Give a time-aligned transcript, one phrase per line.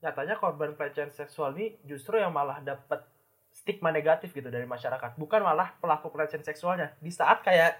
[0.00, 3.04] nyatanya korban pelecehan seksual ini justru yang malah dapat
[3.52, 5.20] stigma negatif gitu dari masyarakat.
[5.20, 6.96] Bukan malah pelaku pelecehan seksualnya.
[6.98, 7.76] Di saat kayak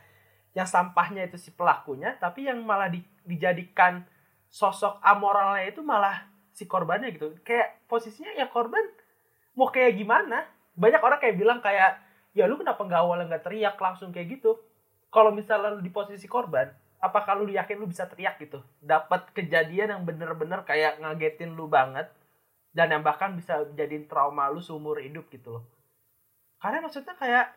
[0.52, 4.02] yang sampahnya itu si pelakunya tapi yang malah di, dijadikan
[4.50, 7.32] sosok amoralnya itu malah si korbannya gitu.
[7.40, 8.84] Kayak posisinya ya korban
[9.56, 10.44] mau kayak gimana?
[10.76, 12.02] Banyak orang kayak bilang kayak
[12.36, 14.60] ya lu kenapa nggak awalnya nggak teriak langsung kayak gitu?
[15.08, 16.68] Kalau misalnya lu di posisi korban
[17.00, 18.60] apa kalau lu yakin lu bisa teriak gitu?
[18.84, 22.12] Dapat kejadian yang bener-bener kayak ngagetin lu banget
[22.76, 25.64] dan yang bahkan bisa jadiin trauma lu seumur hidup gitu loh.
[26.60, 27.56] Karena maksudnya kayak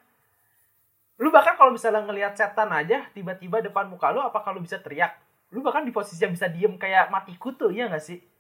[1.19, 5.19] lu bahkan kalau misalnya ngelihat setan aja tiba-tiba depan muka lu apa kalau bisa teriak?
[5.53, 8.32] Lu bahkan di posisi yang bisa diem kayak mati kutu ya nggak sih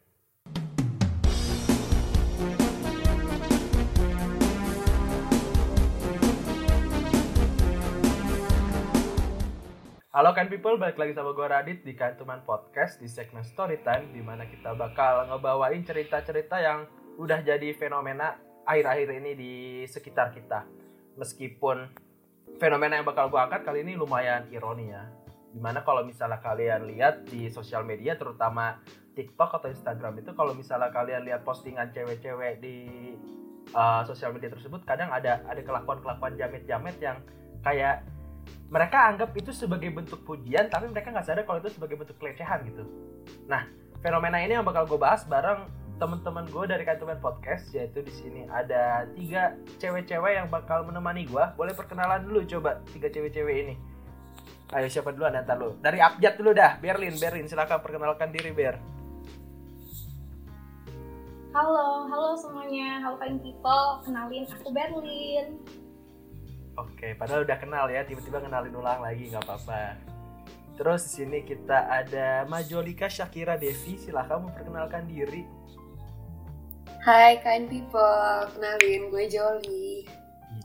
[10.13, 14.21] Halo kan people, balik lagi sama gue Radit di Kantuman Podcast di segmen Storytime di
[14.21, 16.85] mana kita bakal ngebawain cerita-cerita yang
[17.17, 19.53] udah jadi fenomena akhir-akhir ini di
[19.89, 20.69] sekitar kita.
[21.17, 21.89] Meskipun
[22.61, 25.01] fenomena yang bakal gue angkat kali ini lumayan ironi ya.
[25.49, 28.85] Di mana kalau misalnya kalian lihat di sosial media terutama
[29.17, 32.85] TikTok atau Instagram itu kalau misalnya kalian lihat postingan cewek-cewek di
[33.73, 37.17] uh, sosial media tersebut kadang ada ada kelakuan-kelakuan jamet-jamet yang
[37.65, 38.05] kayak
[38.73, 42.65] mereka anggap itu sebagai bentuk pujian tapi mereka nggak sadar kalau itu sebagai bentuk pelecehan
[42.65, 42.83] gitu.
[43.45, 43.69] Nah
[44.01, 45.69] fenomena ini yang bakal gue bahas bareng
[46.01, 51.45] teman-teman gue dari kantongan podcast yaitu di sini ada tiga cewek-cewek yang bakal menemani gue
[51.53, 53.75] boleh perkenalan dulu coba tiga cewek-cewek ini.
[54.73, 57.45] Ayo siapa dulu nanti lu dari abjad dulu dah Berlin Berlin.
[57.45, 58.81] Silakan perkenalkan diri Ber.
[61.53, 62.97] Halo, halo semuanya.
[63.05, 64.01] Halo kalian people.
[64.01, 65.61] Kenalin aku Berlin.
[66.73, 69.93] Oke, padahal udah kenal ya, tiba-tiba kenalin ulang lagi nggak apa-apa.
[70.73, 75.45] Terus di sini kita ada Majolika Shakira Devi, silahkan memperkenalkan diri.
[77.05, 80.09] Hai kind people, kenalin gue Jolly.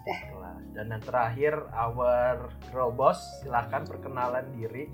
[0.09, 0.57] Itulah.
[0.73, 4.89] Dan yang terakhir our girl boss, silahkan perkenalan diri.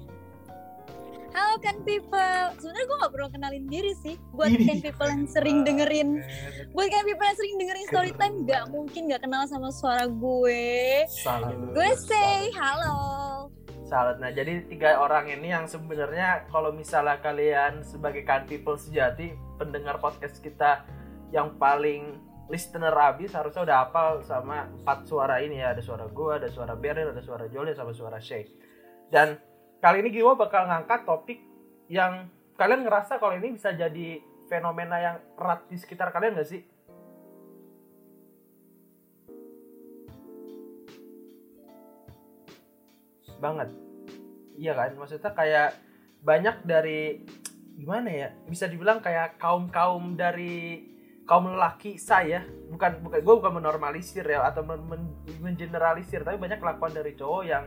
[1.34, 5.67] Halo kan people, sebenarnya gue gak perlu kenalin diri sih buat kan people yang sering
[5.67, 6.22] dengerin,
[6.71, 11.03] buat kan people yang sering dengerin story time gak mungkin gak kenal sama suara gue.
[11.11, 11.75] Salut.
[11.75, 13.50] Gue say halo.
[13.83, 14.22] Salut.
[14.22, 19.99] Nah, jadi tiga orang ini yang sebenarnya kalau misalnya kalian sebagai kan people sejati, pendengar
[19.99, 20.87] podcast kita
[21.34, 22.15] yang paling
[22.47, 25.75] listener abis harusnya udah hafal sama empat suara ini ya.
[25.75, 28.47] Ada suara gue, ada suara Beryl, ada suara Jolie, sama suara Shay.
[29.11, 29.34] Dan
[29.84, 31.45] kali ini gue bakal ngangkat topik
[31.93, 34.17] yang kalian ngerasa kalau ini bisa jadi
[34.49, 36.65] fenomena yang erat di sekitar kalian gak sih?
[43.37, 43.69] Banget.
[44.56, 44.97] Iya kan?
[44.97, 45.77] Maksudnya kayak
[46.25, 47.21] banyak dari
[47.77, 48.28] gimana ya?
[48.49, 50.81] Bisa dibilang kayak kaum-kaum dari
[51.28, 52.41] kaum lelaki saya
[52.72, 55.03] bukan bukan gue bukan menormalisir ya atau men, men,
[55.41, 57.65] mengeneralisir tapi banyak kelakuan dari cowok yang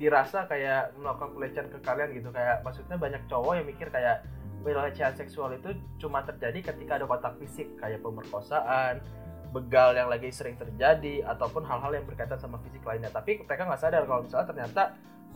[0.00, 2.32] dirasa kayak melakukan pelecehan ke kalian gitu.
[2.32, 4.24] Kayak maksudnya banyak cowok yang mikir kayak
[4.64, 9.04] pelecehan seksual itu cuma terjadi ketika ada kontak fisik kayak pemerkosaan
[9.52, 13.12] begal yang lagi sering terjadi ataupun hal-hal yang berkaitan sama fisik lainnya.
[13.12, 14.82] Tapi mereka nggak sadar kalau misalnya ternyata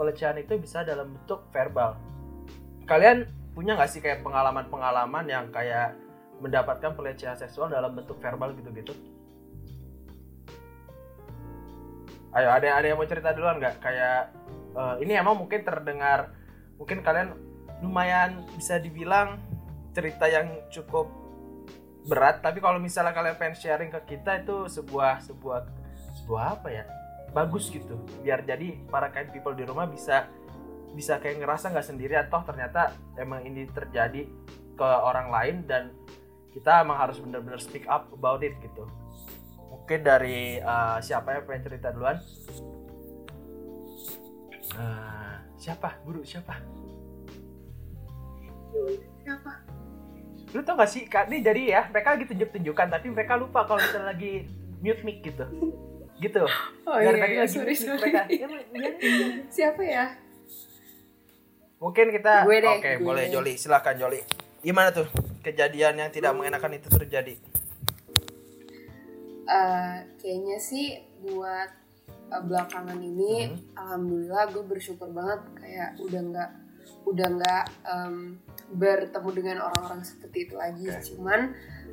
[0.00, 2.00] pelecehan itu bisa dalam bentuk verbal.
[2.88, 5.92] Kalian punya nggak sih kayak pengalaman-pengalaman yang kayak
[6.40, 9.13] mendapatkan pelecehan seksual dalam bentuk verbal gitu-gitu
[12.34, 13.78] ayo ada ada yang mau cerita duluan nggak?
[13.78, 14.34] Kayak
[14.74, 16.34] uh, ini emang mungkin terdengar
[16.74, 17.38] mungkin kalian
[17.80, 19.38] lumayan bisa dibilang
[19.94, 21.06] cerita yang cukup
[22.04, 25.60] berat tapi kalau misalnya kalian pengen sharing ke kita itu sebuah sebuah
[26.22, 26.84] sebuah apa ya?
[27.34, 30.30] Bagus gitu biar jadi para kind people di rumah bisa
[30.94, 34.26] bisa kayak ngerasa nggak sendiri atau ternyata emang ini terjadi
[34.74, 35.90] ke orang lain dan
[36.54, 38.86] kita emang harus benar-benar speak up about it gitu
[39.84, 42.16] mungkin dari uh, siapa yang pengen cerita duluan
[44.80, 46.56] uh, siapa guru siapa
[49.20, 49.52] Siapa?
[50.56, 53.76] lu tau gak sih kak ini jadi ya mereka lagi tunjuk-tunjukkan tapi mereka lupa kalau
[53.76, 54.48] misalnya lagi
[54.80, 55.44] mute mic gitu
[56.16, 56.48] gitu
[56.88, 58.08] Oh iya, iya, lagi sorry, sorry.
[58.08, 58.24] mereka.
[58.32, 58.90] Ya, ya, ya.
[59.52, 60.04] Siapa ya?
[61.76, 63.04] mungkin kita oke gue.
[63.04, 64.24] boleh Joli silakan Joli
[64.64, 65.04] gimana tuh
[65.44, 67.36] kejadian yang tidak mengenakan itu terjadi
[69.44, 70.86] Eh, kayaknya sih
[71.20, 71.70] buat
[72.08, 73.60] eh, belakangan ini, Hmm.
[73.76, 76.50] alhamdulillah gue bersyukur banget kayak udah nggak
[77.04, 78.40] udah nggak em,
[78.72, 80.88] bertemu dengan orang-orang seperti itu lagi.
[80.88, 81.00] Oke.
[81.12, 81.40] Cuman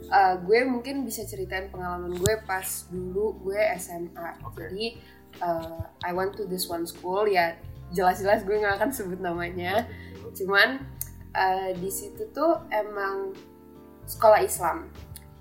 [0.07, 4.39] eh, gue mungkin bisa ceritain pengalaman gue pas dulu gue SMA.
[4.47, 4.67] Oke.
[4.67, 4.85] Jadi
[5.39, 7.55] eh, I went to this one school ya
[7.91, 9.83] jelas-jelas gue nggak akan sebut namanya.
[10.31, 10.79] Cuman
[11.35, 13.35] eh, di situ tuh emang
[14.07, 14.87] sekolah Islam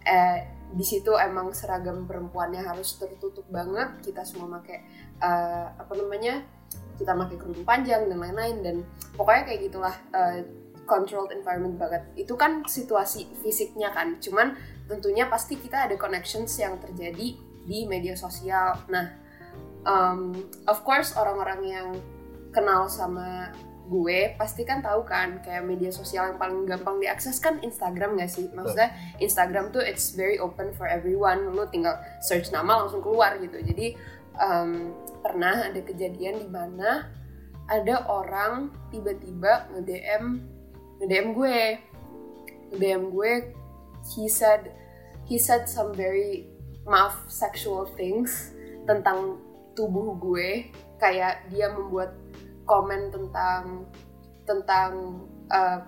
[0.03, 4.01] eh, di situ emang seragam perempuannya harus tertutup banget.
[4.03, 4.79] Kita semua pakai
[5.19, 6.43] eh, apa namanya
[6.97, 8.57] kita pakai kerudung panjang dan lain-lain.
[8.63, 8.77] Dan
[9.19, 10.47] pokoknya kayak gitulah eh,
[10.87, 12.03] controlled environment banget.
[12.15, 14.23] Itu kan situasi fisiknya kan.
[14.23, 14.55] Cuman
[14.87, 18.79] tentunya pasti kita ada connections yang terjadi di media sosial.
[18.91, 19.07] Nah
[19.87, 20.35] um,
[20.67, 21.89] of course orang-orang yang
[22.51, 23.55] kenal sama
[23.91, 28.31] gue pasti kan tahu kan kayak media sosial yang paling gampang diakses kan Instagram gak
[28.31, 28.47] sih?
[28.55, 31.51] Maksudnya Instagram tuh it's very open for everyone.
[31.51, 33.59] Lu tinggal search nama langsung keluar gitu.
[33.59, 33.99] Jadi
[34.39, 34.95] um,
[35.27, 37.11] pernah ada kejadian di mana
[37.67, 40.25] ada orang tiba-tiba nge-DM
[41.03, 41.61] nge-DM gue.
[42.71, 43.33] nge-DM gue
[44.15, 44.71] he said
[45.27, 46.47] he said some very
[46.87, 48.55] maaf sexual things
[48.87, 49.43] tentang
[49.75, 50.71] tubuh gue.
[51.03, 52.15] Kayak dia membuat
[52.69, 53.89] komen tentang
[54.45, 54.93] tentang
[55.51, 55.79] uh,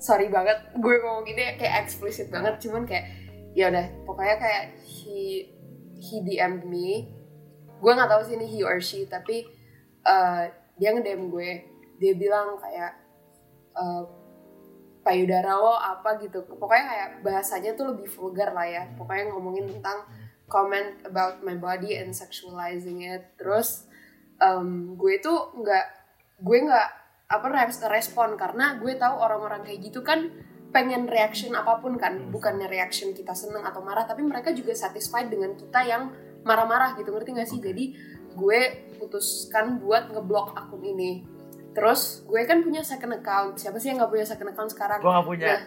[0.00, 3.08] sorry banget gue ngomong gini kayak eksplisit banget cuman kayak
[3.54, 5.48] ya udah pokoknya kayak he
[6.04, 7.08] he DM me.
[7.80, 9.48] Gue nggak tahu sih ini he or she tapi
[10.04, 11.50] uh, dia nge-DM gue.
[12.02, 12.92] Dia bilang kayak
[13.78, 14.04] uh,
[15.06, 16.44] payudara lo apa gitu.
[16.44, 18.82] Pokoknya kayak bahasanya tuh lebih vulgar lah ya.
[18.98, 20.04] Pokoknya ngomongin tentang
[20.50, 23.24] comment about my body and sexualizing it.
[23.38, 23.86] Terus
[24.38, 25.86] um, gue tuh nggak
[26.38, 26.88] gue nggak
[27.26, 28.34] apa res- respon.
[28.34, 30.30] Karena gue tahu orang-orang kayak gitu kan
[30.70, 32.28] pengen reaction apa pun kan.
[32.28, 36.10] Bukannya reaction kita seneng atau marah tapi mereka juga satisfied dengan kita yang
[36.42, 37.08] marah-marah gitu.
[37.08, 37.58] Ngerti gak sih?
[37.58, 37.84] Jadi
[38.30, 38.60] gue
[38.98, 41.22] putuskan buat ngeblok akun ini.
[41.70, 43.56] Terus gue kan punya second account.
[43.56, 44.98] Siapa sih yang nggak punya second account sekarang?
[45.00, 45.46] Gue gak punya.
[45.48, 45.62] Nah,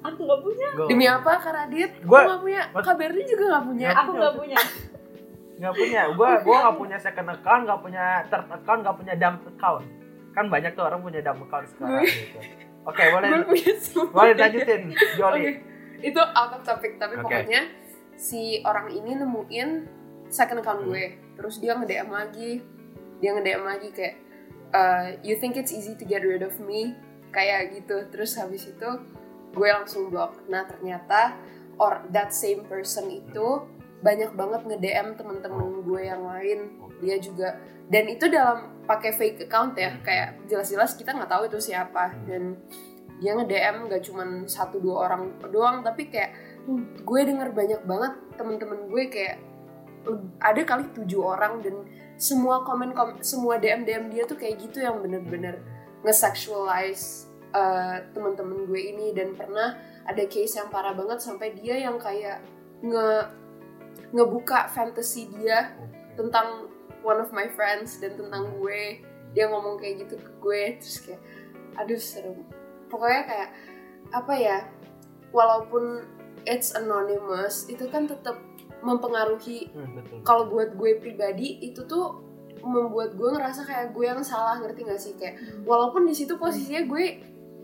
[0.00, 0.68] Aku nggak punya.
[0.86, 1.90] Demi apa Kak Radit?
[2.00, 2.62] Gua- Gue gak punya.
[2.84, 3.88] Kak Berni juga gak punya.
[3.96, 4.58] Aku nggak punya.
[5.58, 6.02] Gak punya.
[6.14, 9.84] Gue gue gak punya second account, gak punya third account, gak punya dump account.
[10.32, 12.38] Kan banyak tuh orang punya dump account sekarang gitu.
[12.86, 14.82] Oke, boleh punya semua boleh lanjutin,
[15.18, 15.42] Jolly.
[15.44, 15.50] Oke,
[16.00, 17.26] itu out of topic tapi Oke.
[17.26, 17.68] pokoknya
[18.14, 19.68] si orang ini nemuin
[20.30, 20.94] second account Hmm.
[20.94, 21.04] gue,
[21.36, 22.50] terus dia nge DM lagi,
[23.18, 24.16] dia nge DM lagi kayak
[24.72, 26.94] uh, you think it's easy to get rid of me
[27.34, 28.88] kayak gitu, terus habis itu
[29.52, 30.38] gue langsung blok.
[30.48, 31.36] Nah ternyata
[31.76, 36.58] or that same person itu banyak banget nge DM temen-temen gue yang lain,
[37.02, 37.58] dia juga
[37.88, 42.12] dan itu dalam pakai fake account ya, kayak jelas-jelas kita nggak tahu itu siapa.
[42.28, 42.60] Dan
[43.18, 46.30] dia nge DM gak cuman satu dua orang doang tapi kayak
[46.70, 49.42] hmm, gue denger banyak banget temen-temen gue kayak
[50.38, 51.82] ada kali tujuh orang dan
[52.14, 55.58] semua komen kom semua DM DM dia tuh kayak gitu yang bener-bener
[56.06, 59.06] nge-sexualize uh, temen-temen gue ini.
[59.14, 62.42] Dan pernah ada case yang parah banget sampai dia yang kayak
[62.82, 63.10] nge
[64.14, 65.76] ngebuka fantasy dia
[66.16, 66.70] tentang
[67.04, 69.04] one of my friends dan tentang gue.
[69.36, 71.20] Dia ngomong kayak gitu ke gue terus kayak
[71.78, 72.42] aduh serem
[72.90, 73.50] pokoknya kayak
[74.10, 74.58] apa ya
[75.30, 76.02] walaupun
[76.48, 78.40] it's anonymous itu kan tetap
[78.80, 82.24] mempengaruhi Hmm, kalau buat gue pribadi itu tuh
[82.62, 85.14] membuat gue ngerasa kayak gue yang salah ngerti gak sih?
[85.14, 87.04] Kayak walaupun di situ posisinya gue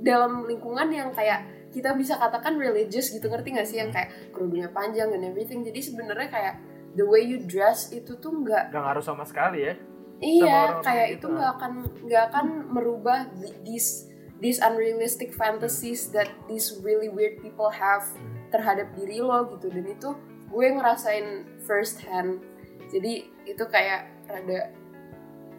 [0.02, 3.82] dalam lingkungan yang kayak kita bisa katakan religious gitu ngerti gak sih?
[3.82, 5.66] Yang kayak kerudungnya panjang dan everything.
[5.66, 6.54] Jadi sebenarnya kayak
[6.94, 9.74] the way you dress itu tuh nggak Gak ngaruh sama sekali ya.
[10.22, 11.34] Iya, kayak gitu itu kan.
[11.34, 11.72] nggak akan
[12.06, 18.06] nggak akan merubah th- these these unrealistic fantasies that these really weird people have
[18.54, 19.68] terhadap diri lo gitu.
[19.74, 20.14] Dan itu
[20.48, 22.38] gue ngerasain first hand
[22.94, 24.70] jadi itu kayak rada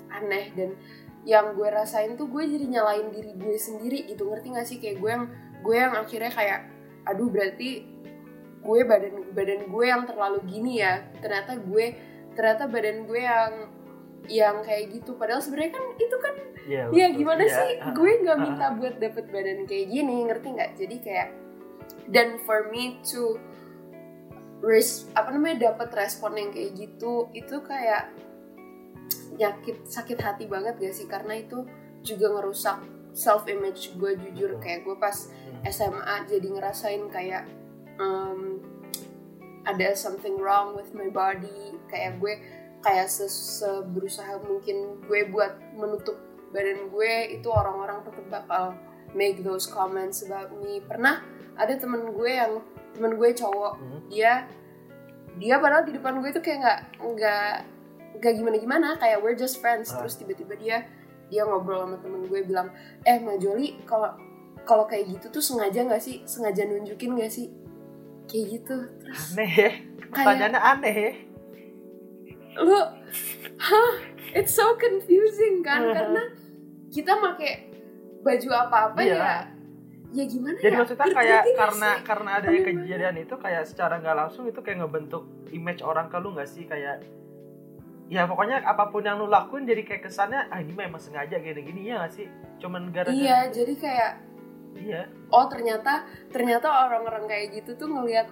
[0.08, 0.56] aneh.
[0.56, 0.80] Dan
[1.26, 4.30] yang gue rasain tuh gue jadi nyalain diri gue sendiri gitu.
[4.30, 4.78] Ngerti gak sih?
[4.80, 5.26] Kayak gue yang
[5.66, 6.60] gue yang akhirnya kayak
[7.10, 7.70] aduh berarti
[8.62, 11.86] gue badan badan gue yang terlalu gini ya ternyata gue
[12.38, 13.52] ternyata badan gue yang
[14.26, 16.90] yang kayak gitu padahal sebenarnya kan itu kan Iya.
[16.90, 17.18] ya betul.
[17.22, 17.54] gimana Iya.
[17.54, 21.30] sih gue nggak minta buat dapet badan kayak gini ngerti nggak jadi kayak
[22.10, 23.38] dan for me to
[24.66, 28.10] res apa namanya dapat respon yang kayak gitu itu kayak
[29.38, 31.68] nyakit sakit hati banget gak sih karena itu
[32.02, 32.82] juga ngerusak
[33.14, 35.16] self image gue jujur kayak gue pas.
[35.66, 37.50] SMA jadi ngerasain kayak
[37.98, 38.62] um,
[39.66, 41.74] ada something wrong with my body.
[41.90, 42.34] Kayak gue
[42.86, 46.22] kayak se- seberusaha mungkin gue buat menutup
[46.54, 48.66] badan gue itu orang-orang tetap bakal
[49.18, 50.80] make those comments about me.
[50.86, 51.26] Pernah
[51.58, 52.62] ada temen gue yang
[52.94, 53.74] temen gue cowok.
[53.82, 54.00] Hmm.
[54.08, 54.46] dia
[55.36, 57.56] dia padahal di depan gue tuh kayak nggak nggak
[58.16, 59.92] nggak gimana gimana kayak we're just friends.
[59.92, 60.00] Ah.
[60.00, 60.78] terus tiba-tiba dia
[61.28, 62.70] dia ngobrol sama temen gue bilang
[63.02, 64.14] eh Majoli kalau
[64.66, 67.48] kalau kayak gitu tuh sengaja nggak sih sengaja nunjukin nggak sih
[68.26, 69.72] kayak gitu terus Aneh ya.
[70.10, 71.14] Pertanyaannya aneh ya.
[72.56, 72.80] lu
[73.60, 73.94] hah
[74.32, 76.24] it's so confusing kan karena
[76.88, 77.68] kita pakai
[78.24, 79.16] baju apa-apa Iya.
[79.20, 79.36] ya
[80.16, 82.04] ya gimana jadi ya maksudnya kayak karena sih?
[82.08, 82.64] karena ada banget.
[82.64, 86.64] kejadian itu kayak secara nggak langsung itu kayak ngebentuk image orang ke lu nggak sih
[86.64, 87.04] kayak
[88.08, 91.92] ya pokoknya apa pun yang lu lakuin jadi kayak kesannya ah ini memang sengaja gini-gini
[91.92, 92.32] ya nggak sih
[92.64, 94.12] cuman gara-gara iya jadi kayak
[94.76, 95.02] iya.
[95.32, 98.28] Oh ternyata ternyata orang-orang kayak gitu tuh ngelihat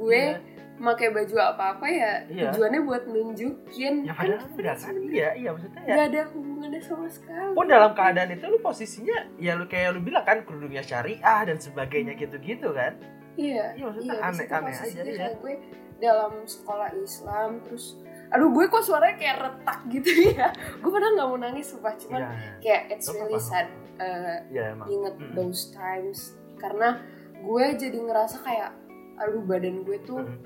[0.00, 0.40] gue Iya.
[0.82, 2.50] pakai baju apa-apa ya Iya.
[2.50, 3.94] tujuannya buat nunjukin.
[4.08, 4.94] Ya padahal Kan enggak kan?
[4.98, 5.94] Iya iya maksudnya ya.
[5.94, 7.52] Nggak ada hubungannya sama sekali.
[7.54, 11.58] Pun dalam keadaan itu lu posisinya ya lu kayak lu bilang kan kerudungnya syariah dan
[11.60, 12.98] sebagainya gitu-gitu kan?
[13.38, 13.78] Iya.
[13.78, 15.54] Iya maksudnya iya aneh-aneh aja posisinya ya gue
[16.02, 17.94] dalam sekolah Islam terus
[18.32, 20.48] aduh gue kok suaranya kayak retak gitu ya.
[20.82, 21.94] Gue padahal nggak mau nangis sumpah.
[21.94, 22.58] Cuman iya.
[22.58, 23.68] kayak it's Gak really sad
[24.02, 24.86] uh, iya emang.
[24.90, 25.32] inget Mm.
[25.32, 26.34] those times.
[26.58, 26.98] Karena
[27.38, 28.70] gue jadi ngerasa kayak
[29.16, 30.38] aduh badan gue tuh Mm.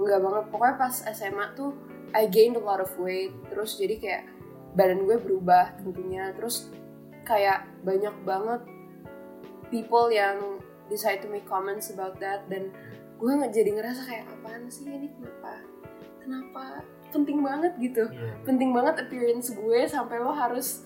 [0.00, 0.44] nggak banget.
[0.48, 1.76] Pokoknya pas SMA tuh
[2.12, 3.36] I gained a lot of weight.
[3.48, 4.22] Terus jadi kayak
[4.72, 6.32] badan gue berubah tentunya.
[6.32, 6.72] Terus
[7.22, 8.62] kayak banyak banget
[9.68, 12.46] people yang decide to make comments about that.
[12.46, 12.70] Dan
[13.16, 15.08] gue nggak jadi ngerasa kayak apaan sih ini?
[15.10, 15.52] Kenapa?
[16.22, 16.64] Kenapa?
[17.10, 18.04] Penting banget gitu.
[18.06, 18.34] Iya.
[18.44, 19.80] Penting banget appearance gue.
[19.88, 20.84] Sampai lo harus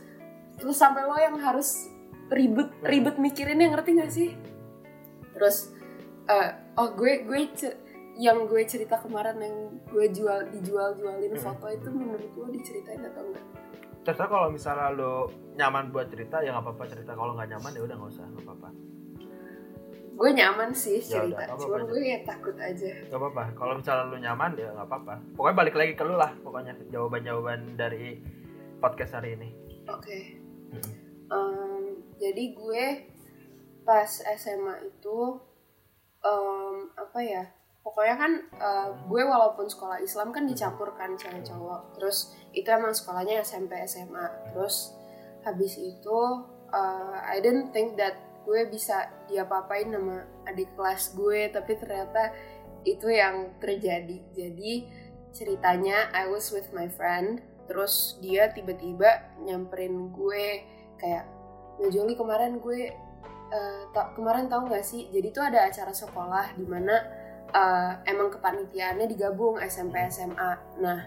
[0.56, 1.88] terus sampai lo yang harus
[2.30, 4.30] ribet ribet mikirinnya ngerti gak sih?
[5.34, 5.74] Terus
[6.30, 7.40] eh, oh gue gue
[8.20, 9.56] yang gue cerita kemarin yang
[9.88, 11.42] gue jual dijual jualin Hmm.
[11.42, 13.46] foto itu menurut lo diceritain atau enggak
[14.00, 15.28] Terus kalau misalnya lo
[15.60, 17.12] nyaman buat cerita ya nggak apa-apa cerita.
[17.12, 18.68] Kalau nggak nyaman ya udah nggak usah nggak apa-apa.
[20.16, 22.90] Gue nyaman sih Ya udah, cerita apa-apa cuman gue kayak takut aja.
[23.08, 23.44] Nggak apa-apa.
[23.56, 25.14] Kalau misalnya lo nyaman ya nggak apa-apa.
[25.36, 28.04] Pokoknya balik lagi ke lo lah pokoknya jawaban-jawaban dari
[28.80, 29.48] podcast hari ini.
[29.92, 30.18] Oke.
[30.72, 30.92] Mm-mm.
[31.30, 31.84] Em,
[32.20, 32.84] jadi gue
[33.82, 35.18] pas SMA itu
[36.20, 37.44] em, apa ya
[37.80, 41.96] pokoknya kan eh, gue walaupun sekolah Islam kan dicampur kan cewek cowok.
[41.96, 44.92] Terus itu emang sekolahnya SMP SMA terus
[45.42, 46.20] habis itu
[46.70, 52.36] eh, I didn't think that gue bisa diapa-apain sama adik kelas gue tapi ternyata
[52.84, 54.20] itu yang terjadi.
[54.36, 54.72] Jadi
[55.32, 60.66] ceritanya I was with my friend terus dia tiba-tiba nyamperin gue
[60.98, 61.39] kayak
[61.80, 62.92] ngejoli kemarin gue
[63.50, 65.08] eh, ta- kemarin tahu nggak sih?
[65.10, 66.94] Jadi tuh ada acara sekolah di mana
[67.54, 70.98] eh, emang kepanitiaannya digabung SMP SMA nah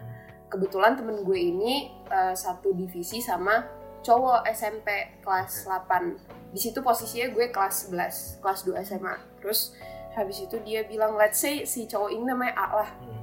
[0.52, 3.64] kebetulan temen gue ini eh, satu divisi sama
[4.04, 9.74] cowok SMP kelas 8 di situ posisinya gue kelas 11 kelas 2 SMA terus
[10.14, 12.90] habis itu dia bilang let's say si cowok ini namanya A lah.
[13.02, 13.22] Hmm.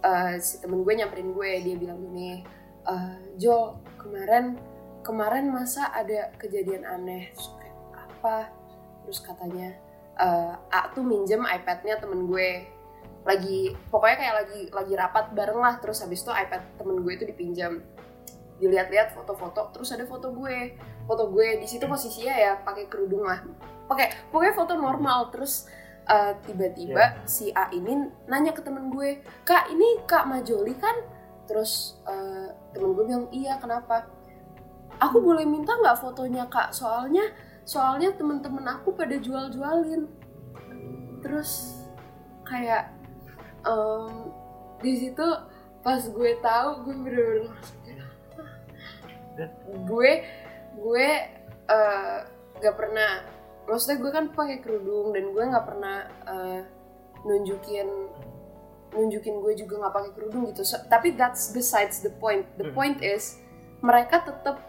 [0.00, 2.40] Eh, si temen gue nyamperin gue dia bilang gini
[2.88, 4.56] "Eh, Jo kemarin
[5.00, 8.38] kemarin masa ada kejadian aneh kayak apa?
[9.04, 9.68] Terus katanya
[10.20, 12.68] eh, A tuh minjem iPadnya temen gue.
[13.20, 17.24] Lagi pokoknya kayak lagi lagi rapat bareng lah terus habis itu iPad temen gue itu
[17.28, 17.80] dipinjam.
[18.60, 20.76] Dilihat-lihat foto-foto terus ada foto gue.
[21.08, 23.40] Foto gue di situ posisinya ya pakai kerudung lah.
[23.88, 25.68] Pakai pokoknya foto normal terus
[26.08, 30.96] eh, tiba-tiba si A ini nanya ke temen gue kak ini kak Majoli kan?
[31.48, 34.19] Terus eh, temen gue bilang iya kenapa
[35.00, 37.24] aku boleh minta nggak fotonya kak soalnya
[37.64, 40.04] soalnya temen-temen aku pada jual-jualin
[41.20, 41.80] terus
[42.44, 42.92] kayak
[43.62, 44.32] em,
[44.80, 45.26] di situ
[45.80, 47.52] pas gue tahu gue bener-bener?
[49.36, 50.10] Dan- gue
[50.76, 51.08] gue
[51.66, 52.18] eh,
[52.58, 53.24] gak pernah
[53.64, 56.60] maksudnya gue kan pakai kerudung dan gue nggak pernah eh,
[57.22, 57.88] nunjukin
[58.90, 62.74] nunjukin gue juga nggak pakai kerudung gitu So- tapi that's besides the point the Hmm.
[62.74, 63.38] point is
[63.80, 64.60] mereka tetap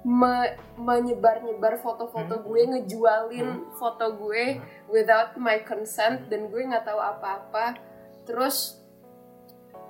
[0.00, 2.44] me- menyebar-nyebar foto-foto Hmm.
[2.44, 4.56] gue ngejualin foto gue
[4.88, 7.76] without my consent dan gue nggak tahu apa-apa.
[8.24, 8.80] Terus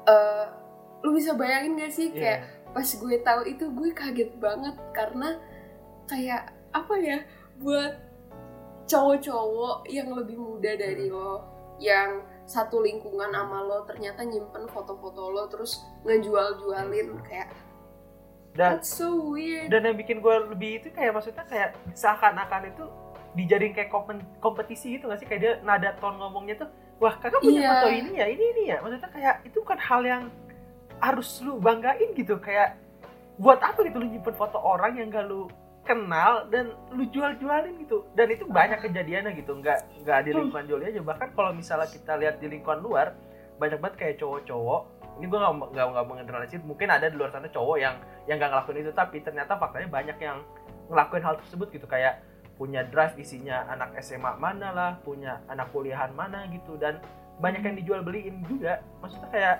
[0.02, 0.46] eh,
[1.00, 2.10] lu bisa bayangin gak sih?
[2.10, 2.72] Kayak Iya.
[2.72, 5.38] pas gue tahu itu gue kaget banget karena
[6.06, 7.18] kayak apa ya
[7.58, 7.94] buat
[8.86, 11.46] cowok-cowok yang lebih muda dari lo
[11.78, 17.48] yang satu lingkungan sama lo ternyata nyimpen foto-foto lo terus ngejual-jualin kayak
[18.54, 19.70] dan that's so weird.
[19.70, 22.84] dan yang bikin gue lebih itu kayak maksudnya kayak seakan-akan itu
[23.30, 23.90] dijadiin kayak
[24.42, 25.26] kompetisi gitu gak sih?
[25.30, 27.70] Kayak dia nada tone ngomongnya tuh wah kakak punya Iya.
[27.78, 28.76] foto ini ya ini ini ya.
[28.82, 30.22] Maksudnya kayak itu bukan hal yang
[30.98, 32.42] harus lu banggain gitu.
[32.42, 32.74] Kayak
[33.38, 35.46] buat apa gitu lu nyimpen foto orang yang gak lu
[35.80, 38.02] kenal dan lu jual-jualin gitu.
[38.18, 39.62] Dan itu banyak kejadiannya gitu.
[39.62, 41.00] Nggak nggak di lingkungan Joli aja.
[41.00, 43.14] Bahkan kalau misalnya kita lihat di lingkungan luar
[43.62, 44.82] banyak banget kayak cowok-cowok
[45.20, 48.80] ini gue nggak nggak mengeneralisir mungkin ada di luar sana cowok yang yang nggak ngelakuin
[48.80, 50.40] itu tapi ternyata faktanya banyak yang
[50.88, 51.84] ngelakuin hal tersebut gitu.
[51.84, 52.24] Kayak
[52.56, 57.04] punya drive isinya anak SMA mana lah punya anak kuliahan mana gitu dan
[57.36, 58.80] banyak yang dijual beliin juga.
[59.04, 59.56] Maksudnya kayak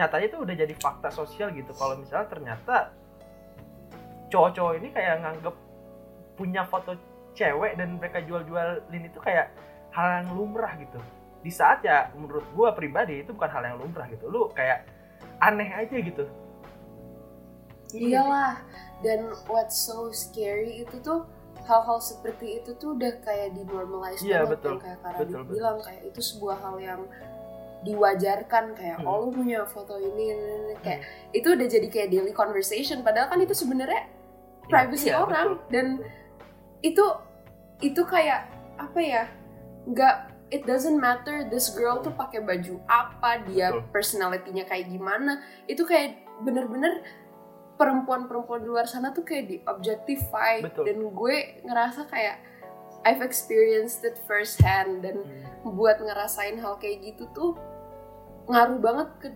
[0.00, 1.76] nyatanya itu udah jadi fakta sosial gitu.
[1.76, 2.76] Kalau misalnya ternyata
[4.32, 5.54] cowok-cowok ini kayak nganggep
[6.34, 6.96] punya foto
[7.36, 9.52] cewek dan mereka jual-jualin itu kayak
[9.92, 10.98] hal yang lumrah gitu
[11.44, 14.88] di saat ya menurut gua pribadi itu bukan hal yang lumrah gitu lu kayak
[15.38, 16.24] aneh aja gitu
[17.94, 18.58] iyalah
[19.04, 21.28] dan what's so scary itu tuh
[21.64, 24.74] hal-hal seperti itu tuh udah kayak dinormalize Iya, banget betul.
[24.82, 25.54] kayak Kak Betul, betul.
[25.54, 27.00] bilang kayak itu sebuah hal yang
[27.84, 29.06] diwajarkan kayak Hmm.
[29.06, 30.74] oh lu punya foto ini, ini, ini.
[30.80, 34.08] kayak itu udah jadi kayak daily conversation padahal kan itu sebenarnya
[34.66, 35.68] privacy Iya, orang betul.
[35.70, 35.86] dan
[36.80, 37.04] itu
[37.80, 39.22] itu kayak apa ya
[39.84, 40.16] nggak
[40.54, 43.90] it doesn't matter this girl tuh pakai baju apa dia Betul.
[43.90, 47.02] personality-nya kayak gimana itu kayak bener-bener
[47.74, 50.86] perempuan-perempuan di luar sana tuh kayak di objectify Betul.
[50.86, 52.38] dan gue ngerasa kayak
[53.04, 55.26] I've experienced it first hand dan
[55.64, 55.74] Hmm.
[55.74, 57.50] buat ngerasain hal kayak gitu tuh
[58.46, 59.28] ngaruh banget ke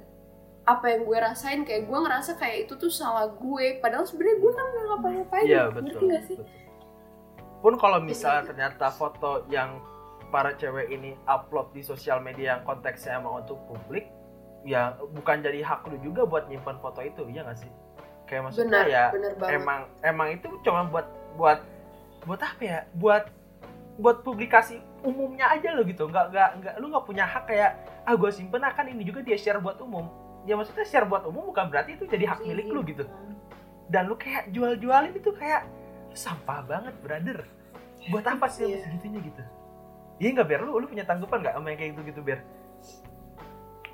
[0.65, 4.53] apa yang gue rasain kayak gue ngerasa kayak itu tuh salah gue padahal sebenarnya gue
[4.53, 6.07] kan nggak ngapa-ngapain Iya ngerti betul.
[6.07, 6.57] gak sih betul.
[7.59, 9.81] Pun kalau misalnya ternyata foto yang
[10.28, 14.08] para cewek ini upload di sosial media yang konteksnya emang untuk publik,
[14.62, 17.70] ya bukan jadi hak lu juga buat nyimpan foto itu, iya gak sih?
[18.28, 19.04] Kayak maksudnya benar ya
[19.40, 21.06] banget emang emang itu cuma buat
[21.40, 21.61] buat
[22.28, 22.78] buat apa ya?
[22.92, 23.32] Buat
[23.97, 26.04] buat publikasi umumnya aja lo gitu.
[26.12, 27.73] Nggak nggak nggak lu nggak punya hak kayak
[28.04, 30.12] ah gue simpen akan ini juga dia share buat umum.
[30.44, 33.08] Ya maksudnya share buat umum bukan berarti itu jadi hak milik lu gitu
[33.88, 35.64] dan lu kayak jual-jualin itu kayak
[36.12, 37.38] sampah banget brother
[38.12, 38.73] buat apa sih Iya.
[38.76, 38.80] yeah.
[38.85, 39.42] segitunya gitu
[40.19, 42.41] iya nggak biar lu lu punya tanggapan nggak sama yang kayak gitu gitu biar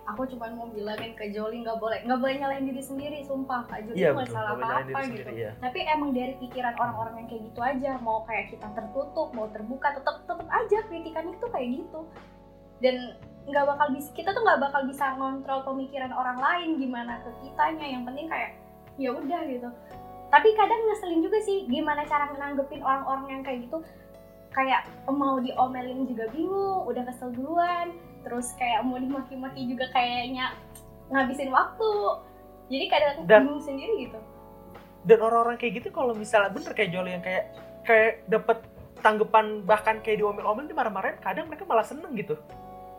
[0.04, 2.04] aku cuma mau bilangin ke Joli nggak boleh.
[2.04, 3.64] Nggak boleh nyalain diri sendiri sumpah.
[3.68, 7.14] Kak Joli iya nggak salah apa-apa diri gitu sendiri ya tapi emang dari pikiran orang-orang
[7.24, 11.46] yang kayak gitu aja mau kayak kita tertutup mau terbuka tetap tetap aja kritikan itu
[11.48, 12.00] kayak gitu.
[12.84, 12.96] Dan
[13.44, 17.86] nggak bakal bisa kita tuh nggak bakal bisa ngontrol pemikiran orang lain gimana ke kitanya.
[17.88, 18.50] Yang penting kayak
[19.00, 19.68] ya udah gitu.
[20.28, 23.78] Tapi kadang ngeselin juga sih gimana cara menanggepin orang-orang yang kayak gitu
[24.54, 27.92] kayak mau diomelin juga bingung udah kesel duluan.
[28.24, 30.54] Terus kayak mau dimaki-maki juga kayaknya
[31.10, 31.92] ngabisin waktu.
[32.72, 34.18] Jadi kadang Dan- bingung sendiri gitu.
[35.04, 37.52] Dan orang-orang kayak gitu kalau misalnya bener kayak Jolly yang kayak
[37.84, 38.64] kayak dapet
[39.04, 42.40] tanggapan bahkan kayak diomel-omel dimarah-marahin kadang mereka malah seneng gitu.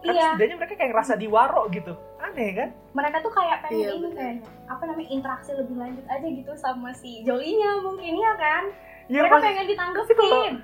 [0.05, 0.37] Kan iya.
[0.37, 1.97] setidaknya mereka kayak ngerasa diwaro gitu.
[2.21, 2.69] Aneh kan?
[2.93, 6.93] Mereka tuh kayak pengen Iya, ini kayaknya apa namanya interaksi lebih lanjut aja gitu sama
[6.93, 8.63] si Jolinya mungkin ya kan?
[9.09, 10.17] Ya, mereka pengen ditanggepin.
[10.17, 10.61] kalau-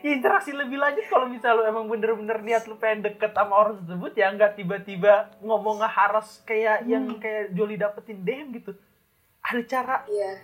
[0.00, 3.80] ya interaksi lebih lanjut kalau misalnya lu emang bener-bener niat lu pengen deket sama orang
[3.80, 7.20] tersebut ya nggak tiba-tiba ngomong ngeharas kayak yang Hmm.
[7.20, 8.72] kayak Jolly dapetin DM gitu.
[9.40, 9.96] Ada cara.
[10.06, 10.40] Iya.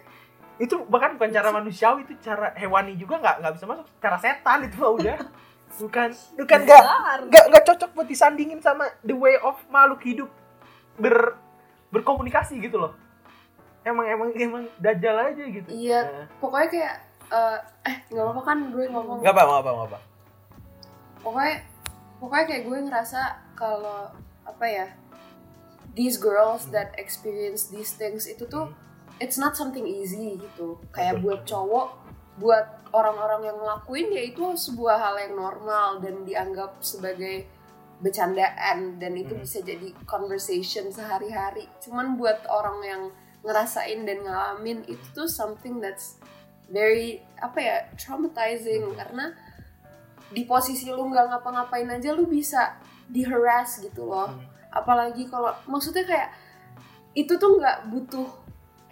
[0.57, 3.87] Itu bahkan bukan cara manusiawi itu cara hewani juga nggak nggak bisa masuk.
[3.97, 5.17] Cara setan itu mah udah.
[5.77, 6.83] Bukan bukan nggak
[7.27, 10.31] nggak nggak cocok buat disandingin sama the way of makhluk hidup.
[10.95, 11.35] Ber
[11.91, 12.95] berkomunikasi gitu loh.
[13.83, 15.69] Emang emang emang dajal aja gitu.
[15.69, 16.27] Iya Nah.
[16.39, 16.95] pokoknya kayak
[17.27, 19.99] eh eh nggak apa kan gue ngomong nggak apa nggak apa apa
[21.21, 21.55] pokoknya
[22.19, 23.21] pokoknya kayak gue ngerasa
[23.55, 24.11] kalau
[24.43, 24.87] apa ya
[25.93, 26.75] these girls Hmm.
[26.75, 29.19] that experience these things itu tuh Hmm.
[29.19, 31.25] it's not something easy gitu kayak Betul.
[31.25, 31.89] buat cowok
[32.37, 37.49] buat orang-orang yang ngelakuin ya itu sebuah hal yang normal dan dianggap sebagai
[37.97, 39.43] bercandaan dan itu Hmm.
[39.43, 43.03] bisa jadi conversation sehari-hari cuman buat orang yang
[43.41, 46.21] ngerasain dan ngalamin itu tuh something that's
[46.71, 48.93] very apa ya traumatizing.
[48.93, 48.97] Hmm.
[48.97, 49.27] karena
[50.27, 54.31] di posisi lu nggak ngapa-ngapain aja lu bisa di harass gitu loh.
[54.31, 54.43] Hmm.
[54.77, 56.29] apalagi kalau maksudnya kayak
[57.17, 58.29] itu tuh nggak butuh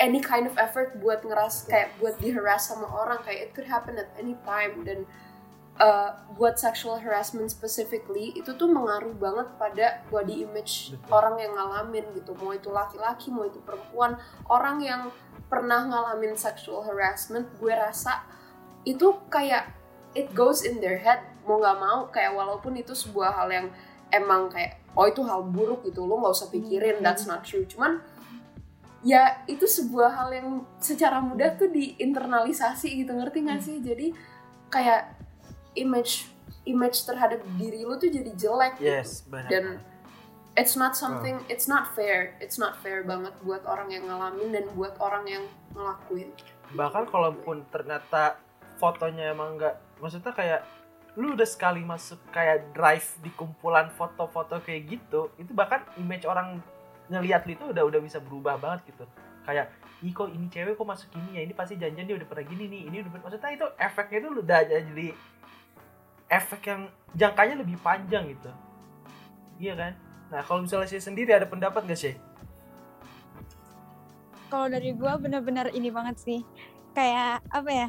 [0.00, 3.20] any kind of effort buat ngeras kayak buat di harass sama orang.
[3.22, 4.82] Kayak it could happen at any time.
[4.82, 5.06] Dan
[5.78, 11.10] uh, buat sexual harassment specifically itu tuh mengaruh banget pada body image Betul.
[11.14, 12.32] orang yang ngalamin gitu.
[12.34, 14.18] Mau itu laki-laki mau itu perempuan.
[14.50, 15.14] Orang yang
[15.48, 18.24] pernah ngalamin sexual harassment gue rasa
[18.84, 19.72] itu kayak
[20.14, 23.66] it goes in their head mau nggak mau kayak walaupun itu sebuah hal yang
[24.12, 27.04] emang kayak oh itu hal buruk gitu lo nggak usah pikirin Hmm.
[27.04, 28.00] that's not true cuman
[29.04, 30.48] ya itu sebuah hal yang
[30.80, 34.16] secara mudah tuh diinternalisasi gitu ngerti nggak sih jadi
[34.72, 35.12] kayak
[35.76, 36.32] image
[36.64, 38.88] image terhadap diri lu tuh jadi jelek gitu.
[38.88, 39.64] yes benar dan
[40.54, 42.38] it's not something it's not fair.
[42.38, 46.30] It's not fair banget buat orang yang ngalamin dan buat orang yang ngelakuin.
[46.74, 48.38] Bahkan kalaupun ternyata
[48.78, 50.62] fotonya emang nggak maksudnya kayak
[51.14, 56.58] lu udah sekali masuk kayak drive di kumpulan foto-foto kayak gitu itu bahkan image orang
[57.06, 59.04] ngelihat lu itu udah udah bisa berubah banget gitu.
[59.44, 59.70] Kayak
[60.02, 61.42] ih kok ini cewek kok masuk ini ya?
[61.46, 64.28] Ini pasti janjian dia udah pernah gini nih ini udah pernah-" maksudnya itu efeknya itu
[64.30, 65.08] udah jadi
[66.24, 66.82] efek yang
[67.14, 68.50] jangkanya lebih panjang gitu.
[69.54, 69.94] Iya kan
[70.34, 72.14] nah kalau misalnya saya sendiri ada pendapat gak sih
[74.50, 76.40] Kalau dari gua bener-bener ini banget sih.
[76.94, 77.88] Kayak apa ya?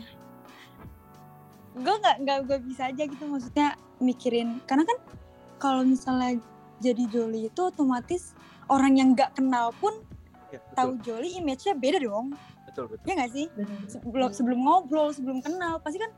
[1.75, 4.97] gue nggak nggak gue bisa aja gitu maksudnya mikirin karena kan
[5.59, 6.39] kalau misalnya
[6.79, 8.31] jadi Jolly itu otomatis
[8.71, 9.91] orang yang nggak kenal pun
[10.53, 12.31] Ya, betul, tahu Jolly image-nya beda dong
[12.63, 13.03] betul, betul.
[13.03, 13.45] ya nggak sih
[13.91, 16.15] sebelum sebelum ngobrol sebelum kenal pasti kan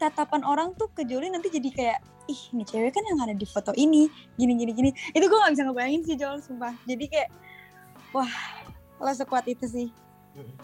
[0.00, 1.98] tatapan orang tuh ke Jolly nanti jadi kayak
[2.32, 4.08] ih ini cewek kan yang ada di foto ini
[4.40, 7.28] gini gini gini itu gue nggak bisa ngebayangin sih Jol sumpah jadi kayak
[8.16, 8.32] wah
[8.96, 9.88] lo sekuat itu sih
[10.30, 10.54] Mm.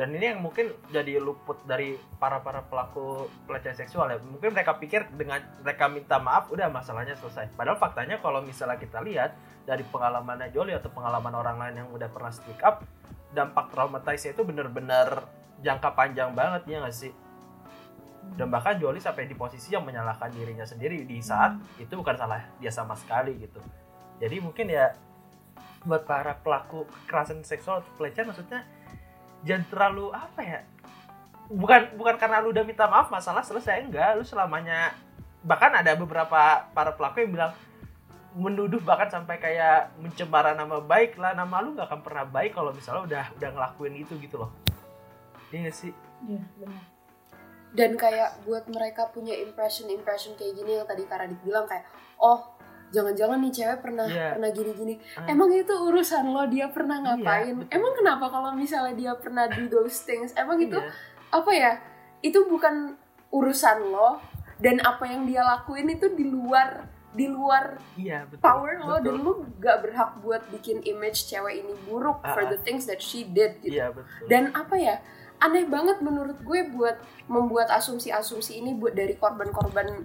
[0.00, 4.16] Dan ini yang mungkin jadi luput dari para para pelaku pelecehan seksual ya.
[4.16, 7.52] Mungkin mereka pikir dengan mereka minta maaf udah masalahnya selesai.
[7.52, 9.36] Padahal faktanya kalau misalnya kita lihat
[9.68, 12.80] dari pengalamannya Jolly atau pengalaman orang lain yang udah pernah speak up,
[13.36, 15.20] dampak traumatize itu bener-bener
[15.60, 17.12] jangka panjang banget ya nggak sih?
[18.36, 22.40] Dan bahkan Jolly sampai di posisi yang menyalahkan dirinya sendiri di saat itu bukan salah
[22.60, 23.60] dia sama sekali gitu.
[24.20, 24.92] Jadi mungkin ya
[25.84, 28.68] buat para pelaku kekerasan seksual atau pelecehan maksudnya
[29.48, 30.60] jangan terlalu apa ya
[31.48, 34.92] bukan bukan karena lu udah minta maaf masalah selesai enggak lu selamanya
[35.40, 37.52] bahkan ada beberapa para pelaku yang bilang
[38.36, 42.70] menuduh bahkan sampai kayak mencemara nama baik lah nama lu nggak akan pernah baik kalau
[42.70, 44.52] misalnya udah udah ngelakuin itu gitu loh
[45.50, 45.90] Iya sih
[46.28, 46.84] Iya, benar.
[47.70, 51.86] Dan kayak buat mereka punya impression impression kayak gini yang tadi Karadit bilang kayak
[52.18, 52.42] oh
[52.90, 54.34] jangan-jangan nih cewek pernah Iya.
[54.34, 55.26] pernah gini-gini Ah.
[55.26, 57.70] emang itu urusan lo dia pernah Iya, ngapain betul.
[57.70, 60.90] emang kenapa kalau misalnya dia pernah do those things emang itu Iya.
[61.30, 61.72] apa ya
[62.20, 62.98] itu bukan
[63.30, 64.18] urusan lo
[64.58, 69.04] dan apa yang dia lakuin itu di luar di luar iya betul power lo betul.
[69.04, 72.98] dan lo gak berhak buat bikin image cewek ini buruk for Ah, the things that
[72.98, 74.96] she did gitu iya betul dan apa ya
[75.40, 80.04] aneh banget menurut gue buat membuat asumsi-asumsi ini buat dari korban-korban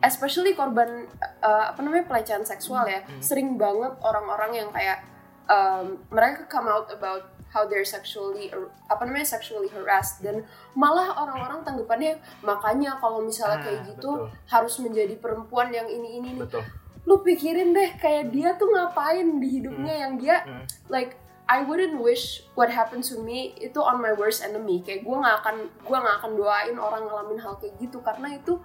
[0.00, 1.10] especially korban
[1.42, 3.02] uh, apa namanya pelecehan seksual ya.
[3.18, 5.02] Sering banget orang-orang yang kayak
[5.46, 8.52] um, mereka come out about how they're sexually
[8.86, 14.28] apa namanya sexually harassed dan malah orang-orang tanggapannya makanya kalau misalnya Ah, kayak gitu betul,
[14.46, 16.62] harus menjadi perempuan yang ini ini nih betul.
[17.06, 20.62] Lu pikirin deh kayak dia tuh ngapain di hidupnya yang dia Hmm.
[20.90, 21.14] like
[21.46, 24.82] I wouldn't wish what happened to me itu on my worst enemy.
[24.82, 28.02] Kayak gue nggak akan gue nggak akan doain orang ngalamin hal kayak gitu.
[28.02, 28.58] Karena itu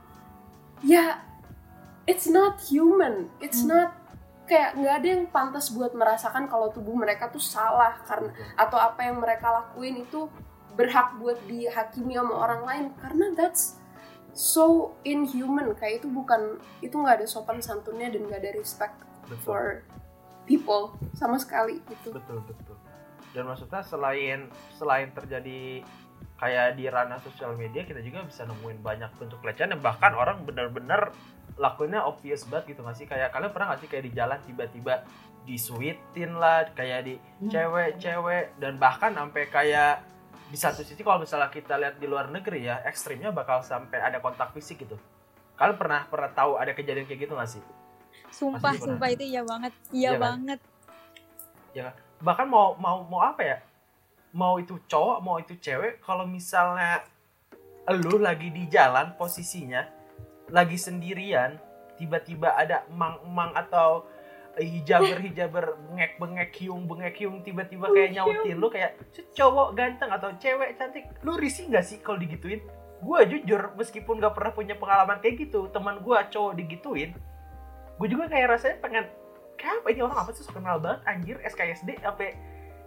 [0.81, 1.21] ya
[2.09, 3.29] it's not human.
[3.37, 3.69] It's Hmm.
[3.69, 3.89] not
[4.49, 8.01] kayak nggak ada yang pantas buat merasakan kalau tubuh mereka tuh salah.
[8.01, 10.25] Karena atau apa yang mereka lakuin itu
[10.73, 12.85] berhak buat dihakimi sama orang lain.
[12.97, 13.77] Karena that's
[14.33, 15.77] so inhuman.
[15.77, 18.97] Kayak itu bukan itu nggak ada sopan santunnya dan nggak ada respect
[19.29, 19.37] betul.
[19.45, 19.63] for
[20.49, 22.17] people sama sekali gitu.
[22.17, 22.70] Betul betul
[23.31, 25.83] dan maksudnya selain selain terjadi
[26.41, 30.41] kayak di ranah sosial media kita juga bisa nemuin banyak bentuk pelecehan dan bahkan orang
[30.41, 31.13] benar-benar
[31.55, 33.05] lakuinnya obvious banget gitu nggak sih?
[33.05, 34.93] Kayak kalian pernah nggak sih kayak di jalan tiba-tiba
[35.41, 37.15] disuitin lah kayak di
[37.49, 40.05] cewek-cewek dan bahkan sampai kayak
[40.51, 44.17] di satu sisi kalau misalnya kita lihat di luar negeri ya ekstrimnya bakal sampai ada
[44.19, 44.97] kontak fisik gitu.
[45.55, 47.63] Kalian pernah pernah tahu ada kejadian kayak gitu nggak sih?
[48.33, 49.73] Sumpah sumpah itu iya banget.
[49.93, 50.19] Iya Iya kan?
[50.19, 50.59] banget
[52.21, 53.57] bahkan mau mau mau apa ya?
[54.31, 57.03] Mau itu cowok mau itu cewek kalau misalnya
[57.91, 59.83] lu lagi di jalan posisinya
[60.53, 61.57] lagi sendirian
[61.99, 64.05] tiba-tiba ada emang-emang atau
[64.55, 70.75] hijaber-hijaber bengek-bengek hiung bengek hiung tiba-tiba kayak nyautin lu kayak "Set cowok ganteng atau cewek
[70.79, 72.63] cantik lu risih nggak sih kalau digituin?
[73.01, 77.17] Gue jujur meskipun gak pernah punya pengalaman kayak gitu teman gue cowok digituin
[78.01, 79.05] gue juga kayak rasanya pengen
[79.61, 82.33] kayak apa ini orang apa sih so kenal banget anjir SKSD sampai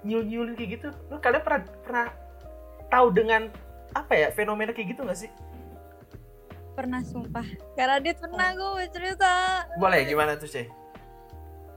[0.02, 2.06] nyul nyulin kayak gitu lu kalian pernah pernah
[2.90, 3.48] tahu dengan
[3.94, 5.30] apa ya fenomena kayak gitu gak sih
[6.74, 10.66] pernah sumpah karena dia pernah gue cerita boleh gimana tuh sih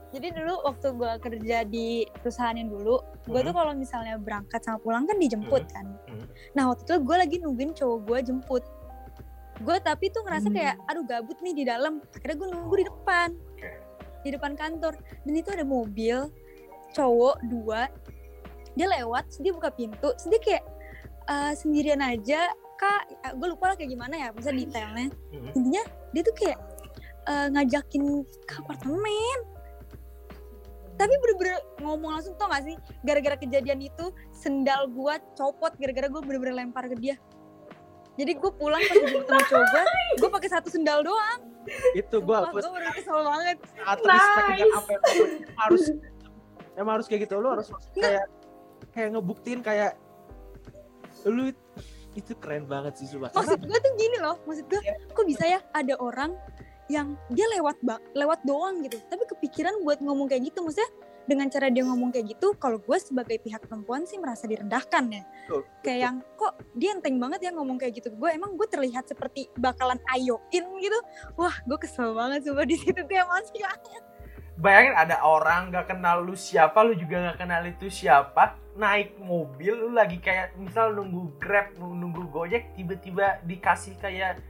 [0.08, 3.58] jadi dulu waktu gue kerja di perusahaan yang dulu gue tuh Mhm.
[3.60, 5.70] kalau misalnya berangkat sama pulang kan dijemput Mhm.
[5.70, 6.26] kan Mhm.
[6.52, 8.64] nah waktu itu gue lagi nungguin cowok gue jemput
[9.58, 10.56] gue tapi tuh ngerasa Hmm.
[10.56, 13.70] kayak aduh gabut nih di dalam akhirnya gue nunggu di depan Oke.
[14.22, 14.98] Di depan kantor.
[15.24, 16.30] Dan itu ada mobil
[16.92, 17.86] cowok dua.
[18.74, 20.64] Dia lewat dia buka pintu terus dia kayak
[21.28, 22.48] "Eh, sendirian aja.
[22.78, 25.10] Kak gue lupa lah kayak gimana ya masa detailnya.
[25.58, 25.82] Intinya
[26.14, 26.58] dia tuh kayak
[27.28, 29.38] eh, ngajakin ke apartemen.
[30.98, 32.74] Tapi bener-bener ngomong langsung tau gak sih?
[33.06, 37.14] Gara-gara kejadian itu sendal gua copot gara-gara gue bener-bener lempar ke dia.
[38.18, 39.84] Jadi gue pulang pas gue ketemu cowok gue
[40.18, 41.38] gue pakai satu sendal doang
[41.94, 43.56] itu gue gue bener kesel banget.
[43.76, 44.78] Sangat respect dengan Nice.
[44.78, 45.82] apa yang harus
[46.78, 48.26] emang harus kayak gitu lo harus kayak
[48.94, 49.92] kayak ngebuktiin kayak
[51.26, 51.50] lu
[52.16, 53.30] itu keren banget sih sumpah.
[53.34, 54.80] Maksud gue tuh gini loh maksud gue
[55.12, 56.34] kok bisa ya ada orang
[56.88, 58.96] yang dia lewat ba lewat doang gitu.
[59.10, 60.88] Tapi kepikiran buat ngomong kayak gitu maksudnya
[61.28, 65.22] dengan cara dia ngomong kayak gitu kalau gue sebagai pihak perempuan sih merasa direndahkan ya.
[65.44, 69.04] Betul, kayak yang kok dia enteng banget ya ngomong kayak gitu gue emang gue terlihat
[69.04, 70.98] seperti bakalan ayoin gitu?
[71.36, 74.02] Wah gue kesel banget coba di situ tuh emosi banget
[74.58, 79.70] bayangin ada orang gak kenal lu siapa lu juga gak kenal itu siapa naik mobil
[79.70, 84.42] lu lagi kayak misal nunggu grab nunggu, nunggu gojek tiba-tiba dikasih kayak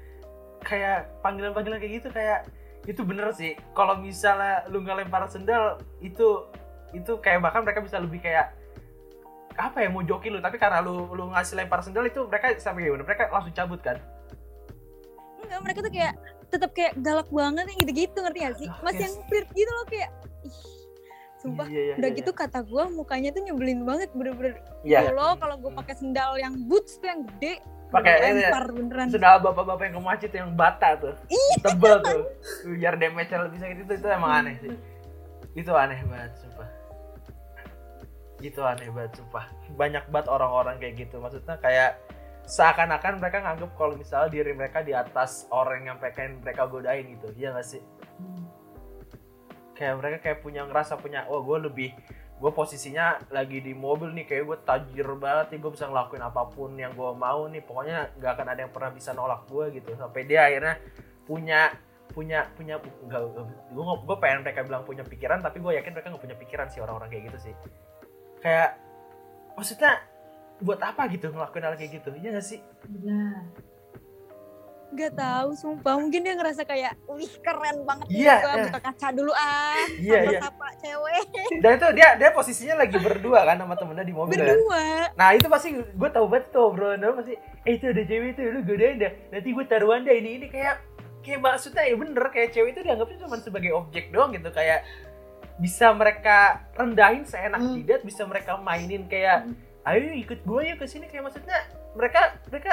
[0.65, 2.49] kayak panggilan-panggilan kayak gitu kayak
[2.89, 3.53] itu bener sih.
[3.77, 6.49] Kalau misalnya lu nggak lempar sendal itu
[6.97, 8.57] itu kayak bahkan mereka bisa lebih kayak
[9.59, 10.41] apa ya mau jokin lu.
[10.41, 13.03] Tapi karena lu lu ngasih lempar sendal itu mereka sampai gimana?
[13.03, 13.99] Mereka langsung cabut kan?
[15.43, 16.15] Enggak mereka tuh kayak
[16.49, 18.69] tetap kayak galak banget yang gitu-gitu ngerti gak sih?
[18.81, 19.05] Masih yes.
[19.05, 20.11] yang flirt gitu loh kayak
[20.47, 20.57] ih
[21.39, 21.67] sumpah.
[21.71, 24.55] Iya, iya, udah iya, gitu kata gue mukanya tuh nyebelin banget bener-bener.
[24.87, 25.11] Iya.
[25.11, 29.09] Iya lo kalau gue pakai sendal yang boots tuh yang gede Pakai lempar beneran.
[29.09, 31.15] sendal bapak-bapak yang kemacit yang bata tuh.
[31.65, 32.23] Tebel tuh.
[32.77, 33.77] Biar damage lebih sakit.
[33.89, 34.77] Itu itu emang aneh sih.
[35.57, 36.78] Itu aneh banget sumpah
[38.39, 39.51] itu aneh banget sumpah.
[39.75, 41.19] Banyak banget orang-orang kayak gitu.
[41.19, 41.99] Maksudnya kayak
[42.49, 47.29] seakan-akan mereka nganggep kalau misalnya diri mereka di atas orang yang pengen mereka godain gitu.
[47.35, 47.83] Iya gak sih?
[49.77, 51.91] Kayak mereka kayak punya ngerasa punya oh gue lebih
[52.39, 56.47] gue posisinya lagi di mobil nih kayak gue tajir banget nih gue bisa ngelakuin apa
[56.47, 57.63] pun yang gue mau nih.
[57.67, 59.93] Pokoknya nggak akan ada yang pernah bisa nolak gue gitu.
[59.99, 60.79] Sampai dia akhirnya
[61.27, 61.75] punya
[62.09, 66.25] punya punya enggak gue gue pengen mereka bilang punya pikiran tapi gue yakin mereka nggak
[66.25, 67.55] punya pikiran sih orang-orang kayak gitu sih
[68.41, 68.79] kayak
[69.55, 70.03] maksudnya
[70.59, 72.11] buat apa gitu ngelakuin hal kayak gitu?
[72.19, 72.59] Iya gak sih?
[72.87, 73.47] Benar
[74.89, 76.01] Gak tahu sumpah.
[76.01, 78.65] Mungkin dia ngerasa kayak wih keren banget nih Iya, gua iya.
[78.65, 79.85] buka kaca dulu ah.
[80.01, 80.41] Iya, iya.
[80.41, 81.25] sapa cewek.
[81.63, 85.13] Dan itu dia dia posisinya lagi berdua kan sama temennya di mobil kan berdua.
[85.13, 87.37] Nah itu pasti gue tahu banget tuh obrolan lo pasti
[87.69, 90.47] eh itu ada cewek itu lu godain dah nanti gue taruhan dah ini ini.
[90.49, 90.81] Kayak
[91.21, 94.49] kayak maksudnya ya bener kayak cewek itu dianggapnya cuma sebagai objek doang gitu.
[94.57, 94.89] Kayak
[95.59, 97.75] bisa mereka rendahin seenak Hmm.
[97.75, 99.51] jidat bisa mereka mainin kayak
[99.85, 101.07] ayo ikut gue ya ke sini.
[101.07, 101.59] Kayak maksudnya
[101.93, 102.73] mereka mereka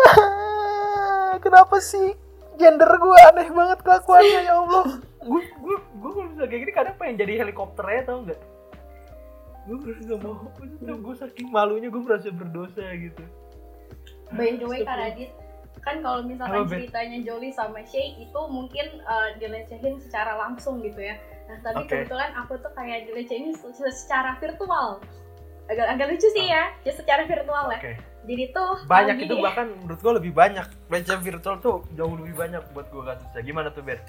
[1.44, 2.14] kenapa sih
[2.56, 4.84] gender gue aneh banget kelakuannya ya Allah?
[5.20, 8.40] Gue gue gue kalau misalnya kayak gini kadang pengen jadi helikopternya tau nggak?
[9.60, 10.36] Gue merasa gak mau.
[10.80, 13.22] Gue saking malunya gue merasa berdosa gitu.
[14.30, 15.30] By the way Kak Radit
[15.80, 21.16] kan kalau misalkan ceritanya Jolly sama Shay itu mungkin uh, dilecehin secara langsung gitu ya.
[21.48, 22.04] Nah tapi Oke.
[22.04, 25.00] kebetulan aku tuh kayak dilecehin se- se- secara virtual.
[25.70, 27.80] Agak agak lucu sih ya ya secara virtual ya.
[27.80, 27.94] Oke.
[28.28, 30.66] Jadi tuh banyak uh, itu gini, bahkan menurut gue lebih banyak.
[30.92, 33.40] Pelecehan virtual tuh jauh lebih banyak buat gue kasusnya.
[33.40, 34.00] Gimana tuh Ber?